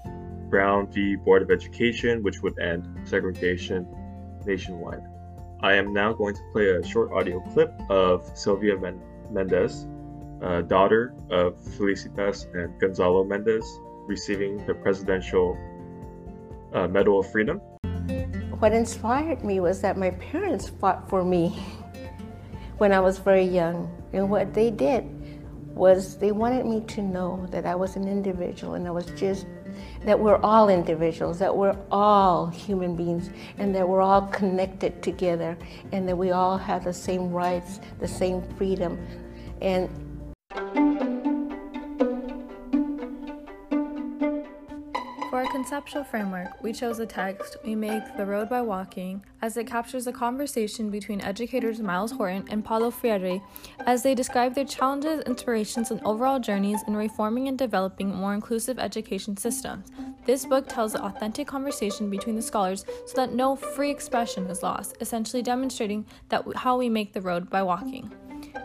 Brown 0.50 0.86
v. 0.86 1.16
Board 1.16 1.42
of 1.42 1.50
Education, 1.50 2.22
which 2.22 2.42
would 2.42 2.58
end 2.58 2.88
segregation 3.04 3.86
nationwide. 4.44 5.02
I 5.60 5.74
am 5.74 5.92
now 5.92 6.12
going 6.12 6.34
to 6.34 6.40
play 6.52 6.68
a 6.70 6.84
short 6.86 7.12
audio 7.12 7.40
clip 7.52 7.72
of 7.88 8.30
Sylvia 8.34 8.76
Mendez, 9.30 9.86
uh, 10.42 10.62
daughter 10.62 11.14
of 11.30 11.58
Felicitas 11.76 12.46
and 12.54 12.78
Gonzalo 12.80 13.24
Mendez, 13.24 13.64
receiving 14.06 14.64
the 14.66 14.74
Presidential 14.74 15.56
uh, 16.72 16.88
Medal 16.88 17.20
of 17.20 17.30
Freedom. 17.30 17.60
What 18.58 18.72
inspired 18.72 19.44
me 19.44 19.60
was 19.60 19.80
that 19.82 19.96
my 19.96 20.10
parents 20.10 20.68
fought 20.68 21.08
for 21.08 21.24
me 21.24 21.58
when 22.78 22.92
I 22.92 23.00
was 23.00 23.18
very 23.18 23.44
young. 23.44 23.90
And 24.12 24.30
what 24.30 24.54
they 24.54 24.70
did 24.70 25.04
was 25.74 26.16
they 26.18 26.32
wanted 26.32 26.66
me 26.66 26.80
to 26.82 27.02
know 27.02 27.46
that 27.50 27.66
I 27.66 27.74
was 27.74 27.96
an 27.96 28.06
individual 28.06 28.74
and 28.74 28.86
I 28.86 28.90
was 28.90 29.06
just, 29.16 29.46
that 30.04 30.18
we're 30.18 30.38
all 30.38 30.68
individuals, 30.68 31.38
that 31.40 31.54
we're 31.54 31.76
all 31.90 32.46
human 32.46 32.94
beings, 32.94 33.30
and 33.58 33.74
that 33.74 33.88
we're 33.88 34.00
all 34.00 34.22
connected 34.28 35.02
together, 35.02 35.58
and 35.92 36.08
that 36.08 36.16
we 36.16 36.30
all 36.30 36.56
have 36.56 36.84
the 36.84 36.92
same 36.92 37.30
rights, 37.30 37.80
the 37.98 38.06
same 38.06 38.40
freedom. 38.56 39.04
And 39.60 39.88
conceptual 45.64 46.04
framework, 46.04 46.62
we 46.62 46.72
chose 46.72 46.98
a 46.98 47.06
text, 47.06 47.56
We 47.64 47.74
Make 47.74 48.16
the 48.16 48.26
Road 48.26 48.48
by 48.48 48.60
Walking, 48.60 49.24
as 49.40 49.56
it 49.56 49.66
captures 49.66 50.06
a 50.06 50.12
conversation 50.12 50.90
between 50.90 51.20
educators 51.20 51.80
Myles 51.80 52.12
Horton 52.12 52.44
and 52.50 52.64
Paulo 52.64 52.90
Freire 52.90 53.40
as 53.86 54.02
they 54.02 54.14
describe 54.14 54.54
their 54.54 54.64
challenges, 54.64 55.22
inspirations, 55.26 55.90
and 55.90 56.02
overall 56.04 56.38
journeys 56.38 56.82
in 56.86 56.94
reforming 56.94 57.48
and 57.48 57.56
developing 57.56 58.14
more 58.14 58.34
inclusive 58.34 58.78
education 58.78 59.36
systems. 59.36 59.90
This 60.26 60.44
book 60.44 60.68
tells 60.68 60.92
the 60.92 61.02
authentic 61.02 61.46
conversation 61.46 62.10
between 62.10 62.36
the 62.36 62.42
scholars 62.42 62.84
so 63.06 63.14
that 63.16 63.32
no 63.32 63.56
free 63.56 63.90
expression 63.90 64.46
is 64.48 64.62
lost, 64.62 64.96
essentially 65.00 65.42
demonstrating 65.42 66.04
that 66.28 66.44
how 66.56 66.76
we 66.76 66.88
make 66.88 67.12
the 67.12 67.22
road 67.22 67.48
by 67.48 67.62
walking. 67.62 68.12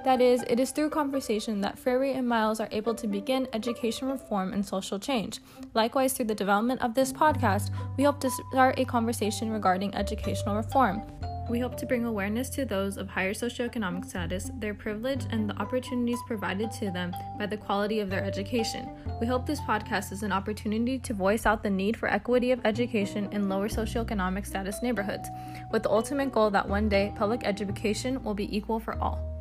That 0.03 0.21
is, 0.21 0.43
it 0.47 0.59
is 0.59 0.71
through 0.71 0.89
conversation 0.89 1.61
that 1.61 1.77
Freire 1.77 2.15
and 2.15 2.27
Myles 2.27 2.59
are 2.59 2.69
able 2.71 2.95
to 2.95 3.07
begin 3.07 3.47
education 3.53 4.07
reform 4.07 4.53
and 4.53 4.65
social 4.65 4.97
change. 4.97 5.39
Likewise, 5.73 6.13
through 6.13 6.25
the 6.25 6.35
development 6.35 6.81
of 6.81 6.93
this 6.93 7.11
podcast, 7.11 7.71
we 7.97 8.03
hope 8.03 8.19
to 8.21 8.31
start 8.49 8.79
a 8.79 8.85
conversation 8.85 9.51
regarding 9.51 9.93
educational 9.95 10.55
reform. 10.55 11.03
We 11.49 11.59
hope 11.59 11.77
to 11.77 11.87
bring 11.87 12.05
awareness 12.05 12.47
to 12.51 12.65
those 12.65 12.97
of 12.97 13.09
higher 13.09 13.33
socioeconomic 13.33 14.05
status, 14.05 14.51
their 14.59 14.75
privilege, 14.75 15.25
and 15.31 15.49
the 15.49 15.59
opportunities 15.59 16.19
provided 16.27 16.71
to 16.73 16.91
them 16.91 17.11
by 17.39 17.47
the 17.47 17.57
quality 17.57 18.01
of 18.01 18.09
their 18.11 18.23
education. 18.23 18.87
We 19.19 19.25
hope 19.25 19.47
this 19.47 19.61
podcast 19.61 20.11
is 20.11 20.21
an 20.21 20.31
opportunity 20.31 20.99
to 20.99 21.13
voice 21.15 21.47
out 21.47 21.63
the 21.63 21.69
need 21.71 21.97
for 21.97 22.07
equity 22.07 22.51
of 22.51 22.61
education 22.65 23.29
in 23.31 23.49
lower 23.49 23.67
socioeconomic 23.67 24.45
status 24.45 24.83
neighborhoods, 24.83 25.27
with 25.71 25.81
the 25.81 25.89
ultimate 25.89 26.31
goal 26.31 26.51
that 26.51 26.69
one 26.69 26.87
day 26.87 27.13
public 27.15 27.41
education 27.43 28.23
will 28.23 28.35
be 28.35 28.55
equal 28.55 28.79
for 28.79 28.95
all. 29.01 29.38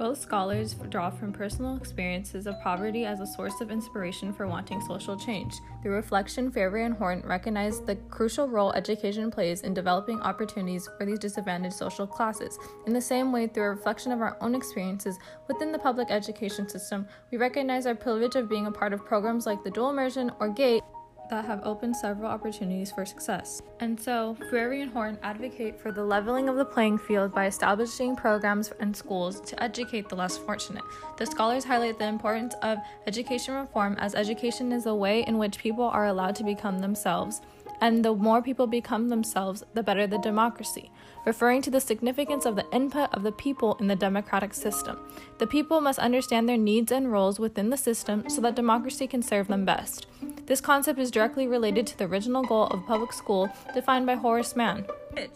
Both 0.00 0.22
scholars 0.22 0.72
draw 0.88 1.10
from 1.10 1.30
personal 1.30 1.76
experiences 1.76 2.46
of 2.46 2.58
poverty 2.62 3.04
as 3.04 3.20
a 3.20 3.26
source 3.26 3.60
of 3.60 3.70
inspiration 3.70 4.32
for 4.32 4.46
wanting 4.46 4.80
social 4.80 5.14
change. 5.14 5.52
Through 5.82 5.92
reflection, 5.92 6.50
Freire 6.50 6.86
and 6.86 6.94
Horn 6.94 7.22
recognize 7.26 7.82
the 7.82 7.96
crucial 8.08 8.48
role 8.48 8.72
education 8.72 9.30
plays 9.30 9.60
in 9.60 9.74
developing 9.74 10.18
opportunities 10.22 10.88
for 10.96 11.04
these 11.04 11.18
disadvantaged 11.18 11.76
social 11.76 12.06
classes. 12.06 12.58
In 12.86 12.94
the 12.94 13.00
same 13.02 13.30
way, 13.30 13.46
through 13.46 13.64
a 13.64 13.68
reflection 13.68 14.10
of 14.10 14.22
our 14.22 14.38
own 14.40 14.54
experiences 14.54 15.18
within 15.48 15.70
the 15.70 15.78
public 15.78 16.10
education 16.10 16.66
system, 16.66 17.06
we 17.30 17.36
recognize 17.36 17.84
our 17.84 17.94
privilege 17.94 18.36
of 18.36 18.48
being 18.48 18.68
a 18.68 18.72
part 18.72 18.94
of 18.94 19.04
programs 19.04 19.44
like 19.44 19.62
the 19.62 19.70
dual 19.70 19.90
immersion 19.90 20.32
or 20.40 20.48
GATE 20.48 20.82
that 21.30 21.44
have 21.44 21.60
opened 21.64 21.96
several 21.96 22.30
opportunities 22.30 22.92
for 22.92 23.06
success. 23.06 23.62
And 23.80 23.98
so, 23.98 24.36
Freire 24.50 24.72
and 24.82 24.90
Horn 24.90 25.18
advocate 25.22 25.80
for 25.80 25.92
the 25.92 26.04
leveling 26.04 26.48
of 26.48 26.56
the 26.56 26.64
playing 26.64 26.98
field 26.98 27.32
by 27.32 27.46
establishing 27.46 28.16
programs 28.16 28.72
and 28.80 28.94
schools 28.94 29.40
to 29.42 29.62
educate 29.62 30.08
the 30.08 30.16
less 30.16 30.36
fortunate. 30.36 30.84
The 31.16 31.26
scholars 31.26 31.64
highlight 31.64 31.98
the 31.98 32.06
importance 32.06 32.54
of 32.62 32.78
education 33.06 33.54
reform 33.54 33.96
as 33.98 34.14
education 34.14 34.72
is 34.72 34.86
a 34.86 34.94
way 34.94 35.24
in 35.24 35.38
which 35.38 35.58
people 35.58 35.84
are 35.84 36.06
allowed 36.06 36.36
to 36.36 36.44
become 36.44 36.78
themselves 36.80 37.40
and 37.80 38.04
the 38.04 38.14
more 38.14 38.42
people 38.42 38.66
become 38.66 39.08
themselves, 39.08 39.64
the 39.74 39.82
better 39.82 40.06
the 40.06 40.18
democracy, 40.18 40.90
referring 41.24 41.62
to 41.62 41.70
the 41.70 41.80
significance 41.80 42.44
of 42.44 42.56
the 42.56 42.66
input 42.72 43.12
of 43.12 43.22
the 43.22 43.32
people 43.32 43.76
in 43.80 43.86
the 43.86 43.96
democratic 43.96 44.54
system. 44.54 44.98
The 45.38 45.46
people 45.46 45.80
must 45.80 45.98
understand 45.98 46.48
their 46.48 46.56
needs 46.56 46.92
and 46.92 47.10
roles 47.10 47.38
within 47.38 47.70
the 47.70 47.76
system 47.76 48.28
so 48.28 48.40
that 48.42 48.56
democracy 48.56 49.06
can 49.06 49.22
serve 49.22 49.48
them 49.48 49.64
best. 49.64 50.06
This 50.46 50.60
concept 50.60 50.98
is 50.98 51.10
directly 51.10 51.46
related 51.46 51.86
to 51.88 51.98
the 51.98 52.06
original 52.06 52.42
goal 52.42 52.66
of 52.66 52.86
public 52.86 53.12
school 53.12 53.48
defined 53.74 54.06
by 54.06 54.14
Horace 54.14 54.56
Mann. 54.56 54.84
Which 55.12 55.30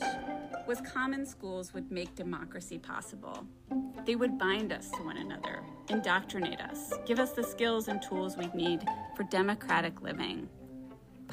was 0.66 0.80
common 0.80 1.26
schools 1.26 1.74
would 1.74 1.90
make 1.90 2.14
democracy 2.14 2.78
possible. 2.78 3.46
They 4.06 4.16
would 4.16 4.38
bind 4.38 4.72
us 4.72 4.90
to 4.92 5.02
one 5.02 5.18
another, 5.18 5.62
indoctrinate 5.88 6.60
us, 6.60 6.94
give 7.06 7.18
us 7.18 7.32
the 7.32 7.44
skills 7.44 7.88
and 7.88 8.02
tools 8.02 8.36
we 8.36 8.46
need 8.54 8.80
for 9.16 9.24
democratic 9.24 10.00
living. 10.02 10.48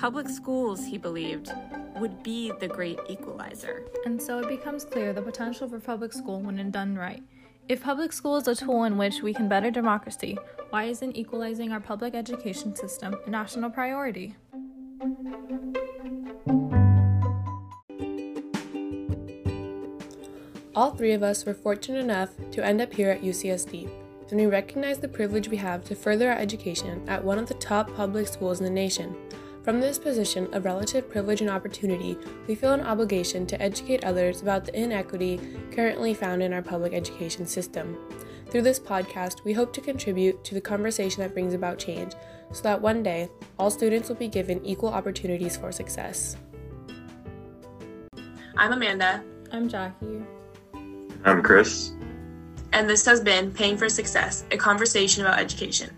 Public 0.01 0.29
schools, 0.29 0.83
he 0.83 0.97
believed, 0.97 1.51
would 1.97 2.23
be 2.23 2.51
the 2.59 2.67
great 2.67 2.99
equalizer. 3.07 3.83
And 4.03 4.19
so 4.19 4.39
it 4.39 4.47
becomes 4.47 4.83
clear 4.83 5.13
the 5.13 5.21
potential 5.21 5.69
for 5.69 5.79
public 5.79 6.11
school 6.11 6.39
when 6.39 6.71
done 6.71 6.95
right. 6.95 7.21
If 7.69 7.83
public 7.83 8.11
school 8.11 8.35
is 8.37 8.47
a 8.47 8.55
tool 8.55 8.85
in 8.85 8.97
which 8.97 9.21
we 9.21 9.31
can 9.31 9.47
better 9.47 9.69
democracy, 9.69 10.39
why 10.71 10.85
isn't 10.85 11.15
equalizing 11.15 11.71
our 11.71 11.79
public 11.79 12.15
education 12.15 12.75
system 12.75 13.15
a 13.27 13.29
national 13.29 13.69
priority? 13.69 14.35
All 20.75 20.95
three 20.95 21.11
of 21.11 21.21
us 21.21 21.45
were 21.45 21.53
fortunate 21.53 21.99
enough 21.99 22.31
to 22.53 22.65
end 22.65 22.81
up 22.81 22.91
here 22.91 23.11
at 23.11 23.21
UCSD, 23.21 23.87
and 24.31 24.39
we 24.39 24.47
recognize 24.47 24.97
the 24.97 25.07
privilege 25.07 25.47
we 25.47 25.57
have 25.57 25.83
to 25.83 25.93
further 25.93 26.31
our 26.31 26.39
education 26.39 27.07
at 27.07 27.23
one 27.23 27.37
of 27.37 27.47
the 27.47 27.53
top 27.53 27.95
public 27.95 28.27
schools 28.27 28.57
in 28.59 28.65
the 28.65 28.71
nation. 28.71 29.15
From 29.63 29.79
this 29.79 29.99
position 29.99 30.51
of 30.55 30.65
relative 30.65 31.07
privilege 31.07 31.41
and 31.41 31.49
opportunity, 31.49 32.17
we 32.47 32.55
feel 32.55 32.73
an 32.73 32.81
obligation 32.81 33.45
to 33.45 33.61
educate 33.61 34.03
others 34.03 34.41
about 34.41 34.65
the 34.65 34.75
inequity 34.75 35.39
currently 35.71 36.15
found 36.15 36.41
in 36.41 36.51
our 36.51 36.63
public 36.63 36.93
education 36.93 37.45
system. 37.45 37.95
Through 38.49 38.63
this 38.63 38.79
podcast, 38.79 39.43
we 39.43 39.53
hope 39.53 39.71
to 39.73 39.81
contribute 39.81 40.43
to 40.45 40.55
the 40.55 40.61
conversation 40.61 41.21
that 41.21 41.33
brings 41.33 41.53
about 41.53 41.77
change 41.77 42.13
so 42.51 42.63
that 42.63 42.81
one 42.81 43.03
day 43.03 43.29
all 43.59 43.69
students 43.69 44.09
will 44.09 44.15
be 44.15 44.27
given 44.27 44.65
equal 44.65 44.89
opportunities 44.89 45.57
for 45.57 45.71
success. 45.71 46.37
I'm 48.57 48.73
Amanda. 48.73 49.23
I'm 49.51 49.69
Jackie. 49.69 50.23
I'm 51.23 51.43
Chris. 51.43 51.91
And 52.73 52.89
this 52.89 53.05
has 53.05 53.21
been 53.21 53.51
Paying 53.51 53.77
for 53.77 53.89
Success, 53.89 54.43
a 54.49 54.57
conversation 54.57 55.23
about 55.23 55.37
education. 55.37 55.95